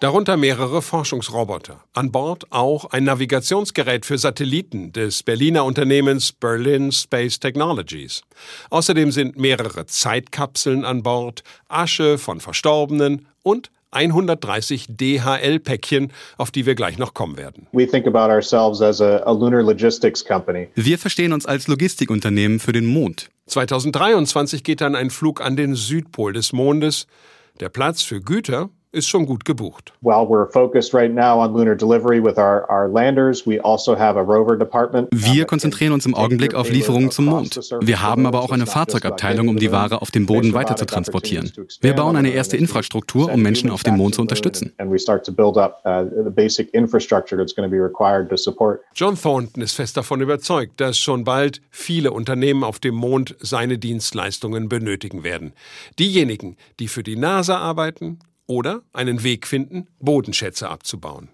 Darunter 0.00 0.38
mehrere 0.38 0.80
Forschungsroboter. 0.80 1.80
An 1.92 2.10
Bord 2.10 2.46
auch 2.50 2.86
ein 2.86 3.04
Navigationsgerät 3.04 4.06
für 4.06 4.16
Satelliten 4.16 4.92
des 4.92 5.22
Berliner 5.22 5.66
Unternehmens 5.66 6.32
Berlin 6.32 6.90
Space 6.90 7.38
Technologies. 7.38 8.22
Außerdem 8.70 9.12
sind 9.12 9.38
mehrere 9.38 9.84
Zeitkapseln 9.84 10.86
an 10.86 11.02
Bord, 11.02 11.42
Asche 11.68 12.16
von 12.16 12.40
Verstorbenen 12.40 13.26
und 13.42 13.70
130 13.90 14.86
DHL-Päckchen, 14.88 16.12
auf 16.36 16.50
die 16.50 16.66
wir 16.66 16.74
gleich 16.74 16.98
noch 16.98 17.14
kommen 17.14 17.36
werden. 17.36 17.66
Wir 20.74 20.98
verstehen 20.98 21.32
uns 21.32 21.46
als 21.46 21.68
Logistikunternehmen 21.68 22.60
für 22.60 22.72
den 22.72 22.86
Mond. 22.86 23.30
2023 23.46 24.62
geht 24.62 24.80
dann 24.80 24.94
ein 24.94 25.10
Flug 25.10 25.40
an 25.40 25.56
den 25.56 25.74
Südpol 25.74 26.32
des 26.32 26.52
Mondes. 26.52 27.06
Der 27.60 27.70
Platz 27.70 28.02
für 28.02 28.20
Güter 28.20 28.70
ist 28.90 29.08
schon 29.08 29.26
gut 29.26 29.44
gebucht. 29.44 29.92
Also 30.02 30.28
Wir 35.10 35.44
konzentrieren 35.44 35.92
uns 35.92 36.06
im 36.06 36.14
Augenblick 36.14 36.54
auf 36.54 36.70
Lieferungen 36.70 37.10
zum 37.10 37.26
Mond. 37.26 37.60
Wir 37.80 38.00
haben 38.02 38.26
aber 38.26 38.42
auch 38.42 38.50
eine 38.50 38.66
Fahrzeugabteilung, 38.66 39.48
um 39.48 39.58
die 39.58 39.70
Ware 39.72 40.00
auf 40.00 40.10
dem 40.10 40.24
Boden 40.26 40.54
weiter 40.54 40.76
zu 40.76 40.86
transportieren. 40.86 41.52
Wir 41.80 41.92
bauen 41.94 42.16
eine 42.16 42.30
erste 42.30 42.56
Infrastruktur, 42.56 43.30
um 43.32 43.42
Menschen 43.42 43.70
auf 43.70 43.82
dem 43.82 43.96
Mond 43.96 44.14
zu 44.14 44.22
unterstützen. 44.22 44.72
Uh, 44.80 44.96
John 48.94 49.16
Thornton 49.20 49.62
ist 49.62 49.74
fest 49.74 49.96
davon 49.96 50.20
überzeugt, 50.20 50.80
dass 50.80 50.98
schon 50.98 51.24
bald 51.24 51.60
viele 51.70 52.12
Unternehmen 52.12 52.64
auf 52.64 52.78
dem 52.78 52.94
Mond 52.94 53.36
seine 53.40 53.78
Dienstleistungen 53.78 54.68
benötigen 54.68 55.24
werden. 55.24 55.52
Diejenigen, 55.98 56.56
die 56.80 56.88
für 56.88 57.02
die 57.02 57.16
NASA 57.16 57.58
arbeiten 57.58 58.18
oder 58.48 58.82
einen 58.92 59.22
Weg 59.22 59.46
finden, 59.46 59.86
Bodenschätze 60.00 60.68
abzubauen. 60.68 61.28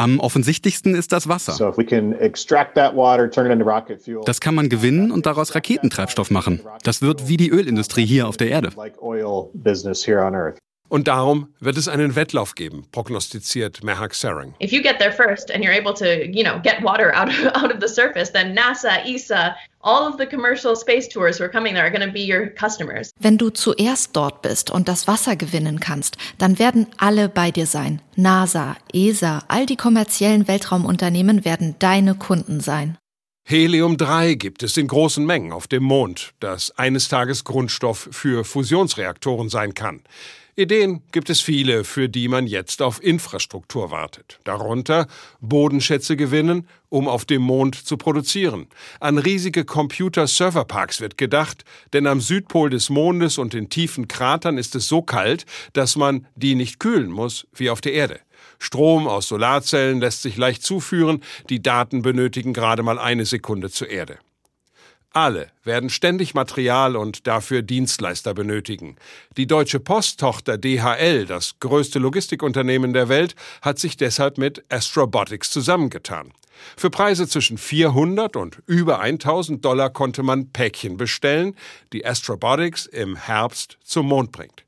Am 0.00 0.18
offensichtlichsten 0.18 0.94
ist 0.94 1.12
das 1.12 1.28
Wasser. 1.28 1.52
Das 4.24 4.40
kann 4.40 4.54
man 4.54 4.68
gewinnen 4.68 5.10
und 5.12 5.26
daraus 5.26 5.54
Raketentreibstoff 5.54 6.30
machen. 6.30 6.60
Das 6.82 7.02
wird 7.02 7.28
wie 7.28 7.36
die 7.36 7.50
Ölindustrie 7.50 8.06
hier 8.06 8.26
auf 8.26 8.36
der 8.36 8.48
Erde. 8.48 8.70
Und 10.88 11.06
darum 11.06 11.48
wird 11.60 11.76
es 11.76 11.86
einen 11.86 12.16
Wettlauf 12.16 12.54
geben, 12.54 12.86
prognostiziert 12.92 13.84
Mehak 13.84 14.14
Sarang. 14.14 14.54
If 14.62 14.72
you 14.72 14.82
get 14.82 14.98
there 14.98 15.12
first 15.12 15.50
and 15.50 15.62
you're 15.62 15.76
able 15.78 15.94
to, 15.94 16.26
you 16.26 16.42
know, 16.42 16.58
get 16.62 16.82
water 16.82 17.14
out 17.14 17.28
of, 17.28 17.54
out 17.62 17.70
of 17.70 17.80
the 17.80 17.88
surface, 17.88 18.32
then 18.32 18.54
NASA, 18.54 19.04
ESA, 19.04 19.54
all 19.82 20.08
of 20.08 20.16
the 20.18 20.26
commercial 20.26 20.74
space 20.74 21.06
tours 21.08 21.38
who 21.38 21.44
are 21.44 21.50
coming 21.50 21.74
there 21.74 21.84
are 21.84 21.90
going 21.90 22.06
to 22.06 22.12
be 22.12 22.22
your 22.22 22.48
customers. 22.48 23.10
Wenn 23.20 23.36
du 23.36 23.50
zuerst 23.50 24.16
dort 24.16 24.42
bist 24.42 24.70
und 24.70 24.88
das 24.88 25.06
Wasser 25.06 25.36
gewinnen 25.36 25.78
kannst, 25.78 26.16
dann 26.38 26.58
werden 26.58 26.86
alle 26.96 27.28
bei 27.28 27.50
dir 27.50 27.66
sein. 27.66 28.00
NASA, 28.16 28.76
ESA, 28.92 29.44
all 29.48 29.66
die 29.66 29.76
kommerziellen 29.76 30.48
Weltraumunternehmen 30.48 31.44
werden 31.44 31.76
deine 31.78 32.14
Kunden 32.14 32.60
sein. 32.60 32.96
Helium-3 33.44 34.36
gibt 34.36 34.62
es 34.62 34.76
in 34.76 34.88
großen 34.88 35.24
Mengen 35.24 35.52
auf 35.52 35.66
dem 35.66 35.82
Mond, 35.82 36.34
das 36.38 36.70
eines 36.76 37.08
Tages 37.08 37.44
Grundstoff 37.44 38.08
für 38.12 38.44
Fusionsreaktoren 38.44 39.48
sein 39.48 39.72
kann. 39.72 40.02
Ideen 40.58 41.04
gibt 41.12 41.30
es 41.30 41.40
viele, 41.40 41.84
für 41.84 42.08
die 42.08 42.26
man 42.26 42.48
jetzt 42.48 42.82
auf 42.82 43.00
Infrastruktur 43.00 43.92
wartet. 43.92 44.40
Darunter 44.42 45.06
Bodenschätze 45.40 46.16
gewinnen, 46.16 46.66
um 46.88 47.06
auf 47.06 47.24
dem 47.24 47.42
Mond 47.42 47.76
zu 47.76 47.96
produzieren. 47.96 48.66
An 48.98 49.18
riesige 49.18 49.64
Computer-Serverparks 49.64 51.00
wird 51.00 51.16
gedacht, 51.16 51.64
denn 51.92 52.08
am 52.08 52.20
Südpol 52.20 52.70
des 52.70 52.90
Mondes 52.90 53.38
und 53.38 53.54
in 53.54 53.68
tiefen 53.68 54.08
Kratern 54.08 54.58
ist 54.58 54.74
es 54.74 54.88
so 54.88 55.00
kalt, 55.00 55.46
dass 55.74 55.94
man 55.94 56.26
die 56.34 56.56
nicht 56.56 56.80
kühlen 56.80 57.12
muss 57.12 57.46
wie 57.54 57.70
auf 57.70 57.80
der 57.80 57.92
Erde. 57.92 58.18
Strom 58.58 59.06
aus 59.06 59.28
Solarzellen 59.28 60.00
lässt 60.00 60.22
sich 60.22 60.36
leicht 60.36 60.64
zuführen, 60.64 61.22
die 61.50 61.62
Daten 61.62 62.02
benötigen 62.02 62.52
gerade 62.52 62.82
mal 62.82 62.98
eine 62.98 63.26
Sekunde 63.26 63.70
zur 63.70 63.90
Erde. 63.90 64.18
Alle 65.18 65.48
werden 65.64 65.90
ständig 65.90 66.34
Material 66.34 66.94
und 66.94 67.26
dafür 67.26 67.62
Dienstleister 67.62 68.34
benötigen. 68.34 68.94
Die 69.36 69.48
deutsche 69.48 69.80
Posttochter 69.80 70.58
DHL, 70.58 71.26
das 71.26 71.58
größte 71.58 71.98
Logistikunternehmen 71.98 72.92
der 72.92 73.08
Welt, 73.08 73.34
hat 73.60 73.80
sich 73.80 73.96
deshalb 73.96 74.38
mit 74.38 74.64
Astrobotics 74.68 75.50
zusammengetan. 75.50 76.32
Für 76.76 76.90
Preise 76.90 77.26
zwischen 77.26 77.58
400 77.58 78.36
und 78.36 78.62
über 78.66 79.00
1000 79.00 79.64
Dollar 79.64 79.90
konnte 79.90 80.22
man 80.22 80.52
Päckchen 80.52 80.96
bestellen, 80.96 81.56
die 81.92 82.06
Astrobotics 82.06 82.86
im 82.86 83.16
Herbst 83.16 83.76
zum 83.82 84.06
Mond 84.06 84.30
bringt. 84.30 84.62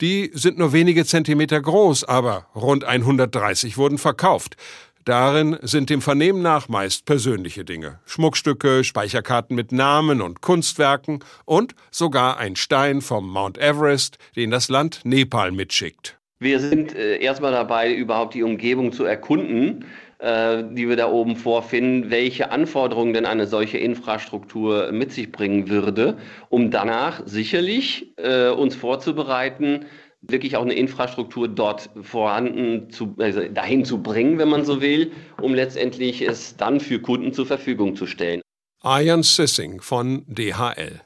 Die 0.00 0.30
sind 0.32 0.56
nur 0.56 0.72
wenige 0.72 1.04
Zentimeter 1.04 1.60
groß, 1.60 2.04
aber 2.04 2.46
rund 2.54 2.84
130 2.84 3.76
wurden 3.76 3.98
verkauft. 3.98 4.56
Darin 5.04 5.58
sind 5.60 5.90
dem 5.90 6.00
Vernehmen 6.00 6.40
nach 6.40 6.68
meist 6.68 7.04
persönliche 7.04 7.64
Dinge. 7.64 7.98
Schmuckstücke, 8.06 8.84
Speicherkarten 8.84 9.54
mit 9.54 9.70
Namen 9.70 10.22
und 10.22 10.40
Kunstwerken 10.40 11.22
und 11.44 11.74
sogar 11.90 12.38
ein 12.38 12.56
Stein 12.56 13.02
vom 13.02 13.28
Mount 13.28 13.58
Everest, 13.58 14.16
den 14.34 14.50
das 14.50 14.70
Land 14.70 15.02
Nepal 15.04 15.52
mitschickt. 15.52 16.18
Wir 16.38 16.58
sind 16.58 16.94
äh, 16.94 17.18
erstmal 17.18 17.52
dabei, 17.52 17.92
überhaupt 17.92 18.32
die 18.34 18.42
Umgebung 18.42 18.92
zu 18.92 19.04
erkunden, 19.04 19.84
äh, 20.18 20.64
die 20.72 20.88
wir 20.88 20.96
da 20.96 21.10
oben 21.10 21.36
vorfinden, 21.36 22.10
welche 22.10 22.50
Anforderungen 22.50 23.12
denn 23.12 23.26
eine 23.26 23.46
solche 23.46 23.76
Infrastruktur 23.76 24.90
mit 24.90 25.12
sich 25.12 25.30
bringen 25.30 25.68
würde, 25.68 26.16
um 26.48 26.70
danach 26.70 27.20
sicherlich 27.26 28.14
äh, 28.16 28.48
uns 28.48 28.74
vorzubereiten, 28.74 29.84
wirklich 30.28 30.56
auch 30.56 30.62
eine 30.62 30.74
Infrastruktur 30.74 31.48
dort 31.48 31.90
vorhanden 32.02 32.90
zu, 32.90 33.14
also 33.18 33.42
dahin 33.48 33.84
zu 33.84 34.02
bringen, 34.02 34.38
wenn 34.38 34.48
man 34.48 34.64
so 34.64 34.80
will, 34.80 35.12
um 35.40 35.54
letztendlich 35.54 36.22
es 36.22 36.56
dann 36.56 36.80
für 36.80 37.00
Kunden 37.00 37.32
zur 37.32 37.46
Verfügung 37.46 37.96
zu 37.96 38.06
stellen. 38.06 38.40
Ian 38.84 39.22
Sissing 39.22 39.80
von 39.80 40.24
DHL. 40.26 41.00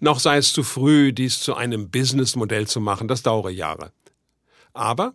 Noch 0.00 0.20
sei 0.20 0.38
es 0.38 0.52
zu 0.52 0.62
früh, 0.62 1.12
dies 1.12 1.40
zu 1.40 1.54
einem 1.54 1.90
Businessmodell 1.90 2.66
zu 2.66 2.80
machen, 2.80 3.08
das 3.08 3.22
dauere 3.22 3.50
Jahre. 3.50 3.92
Aber 4.72 5.14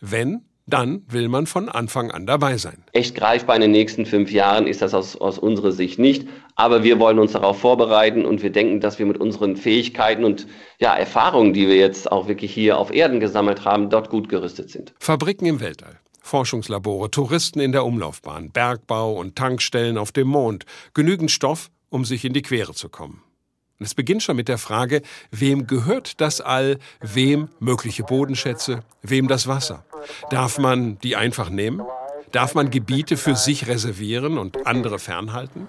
wenn 0.00 0.42
dann 0.66 1.02
will 1.08 1.28
man 1.28 1.46
von 1.46 1.68
Anfang 1.68 2.10
an 2.10 2.26
dabei 2.26 2.56
sein. 2.56 2.84
Echt 2.92 3.14
greifbar 3.14 3.56
in 3.56 3.62
den 3.62 3.70
nächsten 3.70 4.06
fünf 4.06 4.30
Jahren 4.30 4.66
ist 4.66 4.80
das 4.80 4.94
aus, 4.94 5.16
aus 5.16 5.38
unserer 5.38 5.72
Sicht 5.72 5.98
nicht. 5.98 6.26
Aber 6.56 6.84
wir 6.84 6.98
wollen 7.00 7.18
uns 7.18 7.32
darauf 7.32 7.58
vorbereiten 7.58 8.24
und 8.24 8.42
wir 8.42 8.50
denken, 8.50 8.80
dass 8.80 8.98
wir 8.98 9.06
mit 9.06 9.18
unseren 9.18 9.56
Fähigkeiten 9.56 10.24
und 10.24 10.46
ja, 10.78 10.94
Erfahrungen, 10.94 11.52
die 11.52 11.66
wir 11.66 11.76
jetzt 11.76 12.10
auch 12.10 12.28
wirklich 12.28 12.52
hier 12.54 12.78
auf 12.78 12.92
Erden 12.92 13.18
gesammelt 13.20 13.64
haben, 13.64 13.90
dort 13.90 14.10
gut 14.10 14.28
gerüstet 14.28 14.70
sind. 14.70 14.94
Fabriken 14.98 15.46
im 15.46 15.60
Weltall. 15.60 15.98
Forschungslabore, 16.22 17.10
Touristen 17.10 17.60
in 17.60 17.72
der 17.72 17.84
Umlaufbahn, 17.84 18.50
Bergbau 18.50 19.12
und 19.12 19.36
Tankstellen 19.36 19.98
auf 19.98 20.10
dem 20.10 20.28
Mond. 20.28 20.64
Genügend 20.94 21.30
Stoff, 21.30 21.70
um 21.90 22.04
sich 22.04 22.24
in 22.24 22.32
die 22.32 22.42
Quere 22.42 22.72
zu 22.72 22.88
kommen. 22.88 23.22
Es 23.78 23.94
beginnt 23.94 24.22
schon 24.22 24.36
mit 24.36 24.48
der 24.48 24.56
Frage, 24.56 25.02
wem 25.30 25.66
gehört 25.66 26.20
das 26.20 26.40
All, 26.40 26.78
wem 27.00 27.48
mögliche 27.58 28.04
Bodenschätze, 28.04 28.84
wem 29.02 29.28
das 29.28 29.46
Wasser. 29.46 29.84
Darf 30.30 30.58
man 30.58 30.98
die 31.00 31.16
einfach 31.16 31.50
nehmen? 31.50 31.82
Darf 32.34 32.56
man 32.56 32.70
Gebiete 32.70 33.16
für 33.16 33.36
sich 33.36 33.68
reservieren 33.68 34.38
und 34.38 34.66
andere 34.66 34.98
fernhalten? 34.98 35.68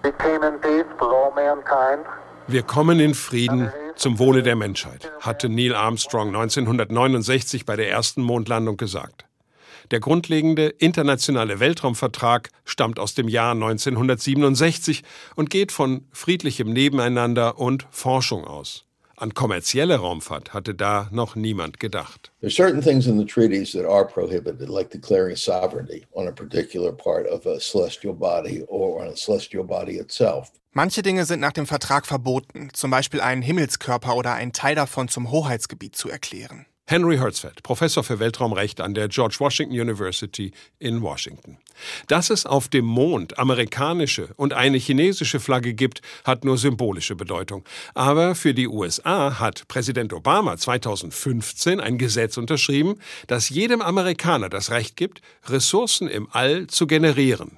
Wir 2.47 2.63
kommen 2.63 2.99
in 2.99 3.13
Frieden 3.13 3.71
zum 3.95 4.17
Wohle 4.17 4.41
der 4.41 4.55
Menschheit, 4.55 5.11
hatte 5.21 5.47
Neil 5.47 5.75
Armstrong 5.75 6.29
1969 6.29 7.67
bei 7.67 7.75
der 7.75 7.91
ersten 7.91 8.23
Mondlandung 8.23 8.77
gesagt. 8.77 9.25
Der 9.91 9.99
grundlegende 9.99 10.69
internationale 10.69 11.59
Weltraumvertrag 11.59 12.49
stammt 12.63 12.97
aus 12.97 13.13
dem 13.13 13.27
Jahr 13.27 13.51
1967 13.51 15.03
und 15.35 15.51
geht 15.51 15.71
von 15.71 16.07
friedlichem 16.13 16.73
Nebeneinander 16.73 17.59
und 17.59 17.85
Forschung 17.91 18.43
aus. 18.43 18.84
An 19.17 19.33
kommerzielle 19.33 19.97
Raumfahrt 19.97 20.53
hatte 20.53 20.75
da 20.75 21.07
noch 21.11 21.35
niemand 21.35 21.79
gedacht. 21.79 22.31
There 22.41 22.47
are 22.47 22.51
certain 22.51 22.81
things 22.81 23.07
in 23.07 23.17
the 23.17 23.25
treaties 23.25 23.71
that 23.71 23.85
are 23.85 24.05
prohibited, 24.05 24.67
like 24.67 24.89
declaring 24.89 25.37
sovereignty 25.37 26.05
on 26.13 26.27
a 26.27 26.31
particular 26.31 26.91
part 26.91 27.25
of 27.27 27.45
a 27.45 27.59
celestial 27.59 28.13
body 28.13 28.63
or 28.67 29.01
on 29.01 29.07
a 29.07 29.15
celestial 29.15 29.63
body 29.63 29.97
itself. 29.97 30.51
Manche 30.73 31.01
Dinge 31.01 31.23
sind 31.23 31.39
nach 31.39 31.53
dem 31.53 31.65
Vertrag 31.65 32.05
verboten, 32.05 32.69
zum 32.73 32.91
Beispiel 32.91 33.21
einen 33.21 33.41
Himmelskörper 33.41 34.17
oder 34.17 34.33
einen 34.33 34.51
Teil 34.51 34.75
davon 34.75 35.07
zum 35.07 35.31
Hoheitsgebiet 35.31 35.95
zu 35.95 36.09
erklären. 36.09 36.65
Henry 36.87 37.17
Hertzfeld, 37.17 37.63
Professor 37.63 38.03
für 38.03 38.19
Weltraumrecht 38.19 38.79
an 38.79 38.93
der 38.93 39.07
George 39.07 39.37
Washington 39.39 39.73
University 39.73 40.51
in 40.77 41.01
Washington. 41.01 41.57
Dass 42.07 42.29
es 42.29 42.45
auf 42.45 42.67
dem 42.67 42.85
Mond 42.85 43.39
amerikanische 43.39 44.29
und 44.35 44.53
eine 44.53 44.77
chinesische 44.77 45.39
Flagge 45.39 45.73
gibt, 45.73 46.03
hat 46.23 46.45
nur 46.45 46.59
symbolische 46.59 47.15
Bedeutung. 47.15 47.65
Aber 47.95 48.35
für 48.35 48.53
die 48.53 48.67
USA 48.67 49.39
hat 49.39 49.67
Präsident 49.67 50.13
Obama 50.13 50.57
2015 50.57 51.79
ein 51.79 51.97
Gesetz 51.97 52.37
unterschrieben, 52.37 52.99
das 53.25 53.49
jedem 53.49 53.81
Amerikaner 53.81 54.49
das 54.49 54.69
Recht 54.69 54.95
gibt, 54.95 55.21
Ressourcen 55.47 56.07
im 56.07 56.27
All 56.33 56.67
zu 56.67 56.85
generieren. 56.85 57.57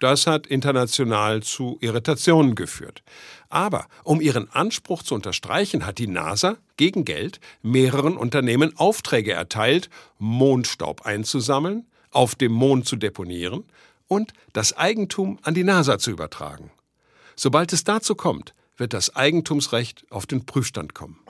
Das 0.00 0.26
hat 0.26 0.46
international 0.46 1.42
zu 1.42 1.76
Irritationen 1.80 2.54
geführt. 2.54 3.02
Aber 3.50 3.86
um 4.02 4.22
ihren 4.22 4.50
Anspruch 4.50 5.02
zu 5.02 5.14
unterstreichen, 5.14 5.84
hat 5.86 5.98
die 5.98 6.06
NASA 6.06 6.56
gegen 6.82 7.04
Geld 7.04 7.38
mehreren 7.62 8.16
Unternehmen 8.16 8.76
Aufträge 8.76 9.32
erteilt, 9.34 9.88
Mondstaub 10.18 11.06
einzusammeln, 11.06 11.86
auf 12.10 12.34
dem 12.34 12.50
Mond 12.50 12.88
zu 12.88 12.96
deponieren 12.96 13.62
und 14.08 14.32
das 14.52 14.76
Eigentum 14.76 15.38
an 15.42 15.54
die 15.54 15.62
NASA 15.62 16.00
zu 16.00 16.10
übertragen. 16.10 16.72
Sobald 17.36 17.72
es 17.72 17.84
dazu 17.84 18.16
kommt, 18.16 18.52
wird 18.78 18.94
das 18.94 19.14
Eigentumsrecht 19.14 20.04
auf 20.10 20.26
den 20.26 20.44
Prüfstand 20.44 20.92
kommen. 20.92 21.20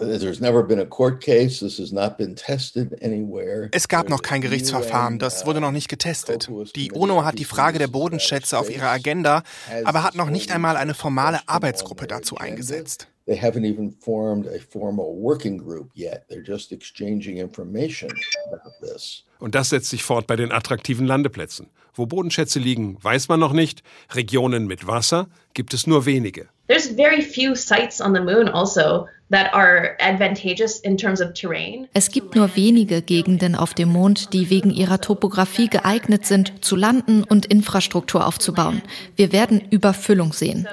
Es 3.73 3.89
gab 3.89 4.09
noch 4.09 4.23
kein 4.23 4.41
Gerichtsverfahren, 4.41 5.19
das 5.19 5.45
wurde 5.45 5.61
noch 5.61 5.71
nicht 5.71 5.91
getestet. 5.91 6.49
Die 6.77 6.93
UNO 6.93 7.27
hat 7.27 7.39
die 7.39 7.45
Frage 7.45 7.79
der 7.79 7.89
Bodenschätze 7.89 8.59
auf 8.59 8.71
ihrer 8.71 8.89
Agenda, 8.89 9.43
aber 9.85 10.03
hat 10.03 10.15
noch 10.15 10.31
nicht 10.31 10.51
einmal 10.51 10.79
eine 10.79 10.95
formale 10.95 11.41
Arbeitsgruppe 11.47 12.07
dazu 12.07 12.39
eingesetzt. 12.39 13.09
They 13.27 13.37
haven't 13.37 13.65
even 13.65 13.93
formed 13.93 14.47
a 14.47 14.59
formal 14.59 15.15
working 15.17 15.59
group 15.59 15.91
yet. 15.95 16.27
They're 16.29 16.45
just 16.45 16.73
exchanging 16.73 17.39
information 17.39 18.11
about 18.49 18.73
this. 18.81 19.25
Und 19.39 19.55
das 19.55 19.71
setzt 19.71 19.91
sich 19.91 20.03
fort 20.03 20.27
bei 20.27 20.37
den 20.37 20.53
attraktiven 20.53 21.07
Landeplätzen. 21.07 21.69
Wo 21.95 22.07
Bodenschätze 22.07 22.59
liegen, 22.59 22.97
weiß 23.03 23.29
man 23.29 23.39
noch 23.39 23.53
nicht. 23.53 23.83
Regionen 24.15 24.67
mit 24.67 24.87
Wasser 24.87 25.29
gibt 25.55 25.75
es 25.75 25.87
nur 25.87 26.07
wenige. 26.07 26.49
There's 26.69 26.87
very 26.87 27.21
few 27.21 27.55
sites 27.55 28.01
on 28.01 28.15
the 28.15 28.21
moon 28.21 28.49
also 28.49 29.07
that 29.31 29.53
are 29.53 29.97
advantageous 30.01 30.79
in 30.81 30.97
terms 30.97 31.21
of 31.21 31.33
terrain. 31.35 31.89
Es 31.93 32.11
gibt 32.11 32.35
nur 32.35 32.57
wenige 32.57 33.03
Gegenden 33.03 33.55
auf 33.55 33.75
dem 33.75 33.91
Mond, 33.91 34.33
die 34.33 34.49
wegen 34.49 34.71
ihrer 34.71 35.01
Topographie 35.01 35.69
geeignet 35.69 36.25
sind, 36.25 36.65
zu 36.65 36.77
landen 36.77 37.25
und 37.25 37.47
Infrastruktur 37.47 38.27
aufzubauen. 38.27 38.83
Wir 39.17 39.33
werden 39.33 39.61
Überfüllung 39.71 40.33
sehen. 40.33 40.67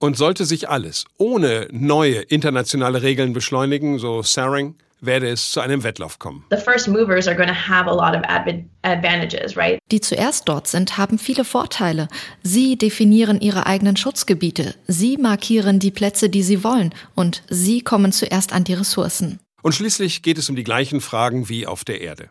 Und 0.00 0.16
sollte 0.16 0.44
sich 0.44 0.68
alles 0.68 1.06
ohne 1.16 1.66
neue 1.72 2.20
internationale 2.20 3.02
Regeln 3.02 3.32
beschleunigen, 3.32 3.98
so 3.98 4.22
Saring, 4.22 4.76
werde 5.00 5.28
es 5.28 5.50
zu 5.50 5.60
einem 5.60 5.82
Wettlauf 5.82 6.18
kommen. 6.18 6.44
Die 9.90 10.00
zuerst 10.00 10.48
dort 10.48 10.66
sind, 10.66 10.98
haben 10.98 11.18
viele 11.18 11.44
Vorteile. 11.44 12.08
Sie 12.42 12.76
definieren 12.76 13.40
ihre 13.40 13.66
eigenen 13.66 13.96
Schutzgebiete, 13.96 14.74
sie 14.86 15.16
markieren 15.16 15.78
die 15.78 15.90
Plätze, 15.90 16.28
die 16.28 16.42
sie 16.42 16.64
wollen, 16.64 16.94
und 17.14 17.42
sie 17.48 17.80
kommen 17.80 18.12
zuerst 18.12 18.52
an 18.52 18.64
die 18.64 18.74
Ressourcen. 18.74 19.40
Und 19.62 19.74
schließlich 19.74 20.22
geht 20.22 20.38
es 20.38 20.48
um 20.48 20.56
die 20.56 20.64
gleichen 20.64 21.00
Fragen 21.00 21.48
wie 21.48 21.66
auf 21.66 21.84
der 21.84 22.00
Erde. 22.00 22.28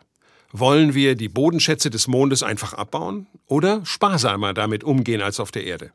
Wollen 0.50 0.94
wir 0.94 1.14
die 1.14 1.28
Bodenschätze 1.28 1.90
des 1.90 2.08
Mondes 2.08 2.42
einfach 2.42 2.72
abbauen 2.72 3.26
oder 3.46 3.84
sparsamer 3.84 4.54
damit 4.54 4.82
umgehen 4.82 5.20
als 5.20 5.40
auf 5.40 5.50
der 5.50 5.64
Erde? 5.64 5.90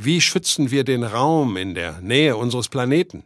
Wie 0.00 0.20
schützen 0.20 0.70
wir 0.70 0.84
den 0.84 1.02
Raum 1.02 1.56
in 1.56 1.74
der 1.74 2.00
Nähe 2.00 2.36
unseres 2.36 2.68
Planeten? 2.68 3.24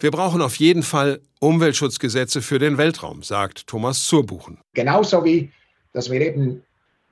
Wir 0.00 0.10
brauchen 0.10 0.42
auf 0.42 0.56
jeden 0.56 0.82
Fall 0.82 1.20
Umweltschutzgesetze 1.40 2.42
für 2.42 2.58
den 2.58 2.76
Weltraum, 2.76 3.22
sagt 3.22 3.66
Thomas 3.66 4.04
Zurbuchen. 4.04 4.58
Genauso 4.74 5.24
wie, 5.24 5.50
dass 5.94 6.10
wir 6.10 6.20
eben 6.20 6.62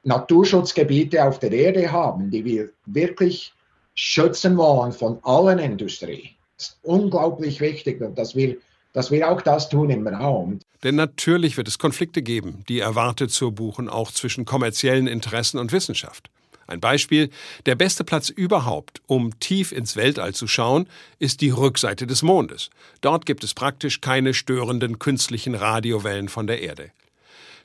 Naturschutzgebiete 0.02 1.24
auf 1.24 1.38
der 1.38 1.52
Erde 1.52 1.90
haben, 1.90 2.30
die 2.30 2.44
wir 2.44 2.68
wirklich 2.84 3.54
schützen 3.94 4.58
wollen 4.58 4.92
von 4.92 5.20
allen 5.22 5.58
Industrien. 5.58 6.28
Das 6.58 6.68
ist 6.68 6.78
unglaublich 6.82 7.62
wichtig, 7.62 8.02
dass 8.14 8.36
wir, 8.36 8.58
dass 8.92 9.10
wir 9.10 9.26
auch 9.26 9.40
das 9.40 9.70
tun 9.70 9.88
im 9.88 10.06
Raum. 10.06 10.60
Denn 10.82 10.96
natürlich 10.96 11.56
wird 11.56 11.66
es 11.66 11.78
Konflikte 11.78 12.20
geben, 12.20 12.62
die 12.68 12.80
erwartet 12.80 13.30
Zurbuchen 13.30 13.88
auch 13.88 14.12
zwischen 14.12 14.44
kommerziellen 14.44 15.06
Interessen 15.06 15.58
und 15.58 15.72
Wissenschaft. 15.72 16.30
Ein 16.66 16.80
Beispiel, 16.80 17.30
der 17.66 17.74
beste 17.74 18.04
Platz 18.04 18.28
überhaupt, 18.28 19.00
um 19.06 19.38
tief 19.38 19.72
ins 19.72 19.96
Weltall 19.96 20.34
zu 20.34 20.46
schauen, 20.46 20.88
ist 21.18 21.40
die 21.40 21.50
Rückseite 21.50 22.06
des 22.06 22.22
Mondes. 22.22 22.70
Dort 23.00 23.26
gibt 23.26 23.44
es 23.44 23.54
praktisch 23.54 24.00
keine 24.00 24.34
störenden 24.34 24.98
künstlichen 24.98 25.54
Radiowellen 25.54 26.28
von 26.28 26.46
der 26.46 26.62
Erde. 26.62 26.90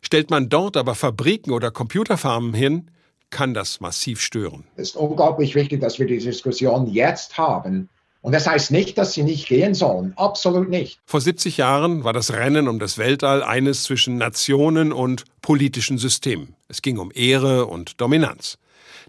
Stellt 0.02 0.30
man 0.30 0.50
dort 0.50 0.78
aber 0.78 0.96
Fabriken 0.96 1.52
oder 1.52 1.72
Computerfarmen 1.72 2.54
hin, 2.54 2.90
kann 3.30 3.54
das 3.54 3.80
massiv 3.80 4.22
stören. 4.22 4.66
Es 4.76 4.90
ist 4.90 4.96
unglaublich 4.96 5.56
wichtig, 5.56 5.82
dass 5.82 6.00
wir 6.00 6.06
die 6.06 6.18
Diskussion 6.18 6.88
jetzt 6.88 7.38
haben. 7.38 7.90
Und 8.22 8.34
das 8.34 8.46
heißt 8.46 8.70
nicht, 8.70 8.98
dass 9.00 9.14
sie 9.14 9.24
nicht 9.24 9.48
gehen 9.48 9.74
sollen. 9.74 10.14
Absolut 10.16 10.70
nicht. 10.70 11.00
Vor 11.06 11.22
70 11.22 11.58
Jahren 11.58 12.04
war 12.04 12.14
das 12.14 12.32
Rennen 12.34 12.68
um 12.68 12.78
das 12.78 13.00
Weltall 13.00 13.42
eines 13.42 13.84
zwischen 13.84 14.18
Nationen 14.18 14.94
und 14.94 15.24
politischen 15.42 15.98
Systemen. 15.98 16.56
Es 16.68 16.84
ging 16.84 17.00
um 17.00 17.12
Ehre 17.16 17.66
und 17.66 18.00
Dominanz. 18.00 18.60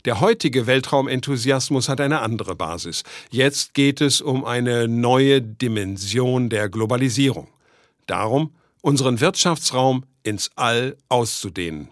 Der 0.05 0.21
heutige 0.21 0.67
Weltraumenthusiasmus 0.67 1.89
hat 1.89 2.01
eine 2.01 2.21
andere 2.21 2.57
Basis. 2.57 3.05
Jetzt 3.31 3.73
geht 3.73 4.01
es 4.01 4.21
um 4.21 4.45
eine 4.45 4.89
neue 4.89 5.41
Dimension 5.41 6.49
der 6.49 6.69
Globalisierung. 6.69 7.47
Darum, 8.07 8.51
unseren 8.81 9.21
Wirtschaftsraum 9.21 10.05
ins 10.25 10.51
All 10.57 10.97
auszudehnen. 11.09 11.91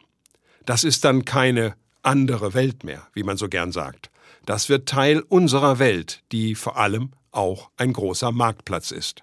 Das 0.66 0.82
ist 0.82 1.04
dann 1.04 1.24
keine 1.24 1.74
andere 2.02 2.52
Welt 2.52 2.82
mehr, 2.82 3.06
wie 3.12 3.22
man 3.22 3.36
so 3.36 3.48
gern 3.48 3.70
sagt. 3.70 4.10
Das 4.44 4.68
wird 4.68 4.88
Teil 4.88 5.20
unserer 5.20 5.78
Welt, 5.78 6.22
die 6.32 6.56
vor 6.56 6.78
allem 6.78 7.10
auch 7.30 7.70
ein 7.76 7.92
großer 7.92 8.32
Marktplatz 8.32 8.90
ist. 8.90 9.22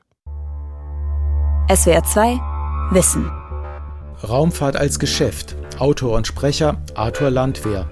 SWR 1.69 2.03
2 2.03 2.39
Wissen 2.91 3.29
Raumfahrt 4.23 4.77
als 4.77 4.97
Geschäft. 4.97 5.55
Autor 5.77 6.15
und 6.15 6.25
Sprecher 6.25 6.81
Arthur 6.95 7.29
Landwehr. 7.29 7.91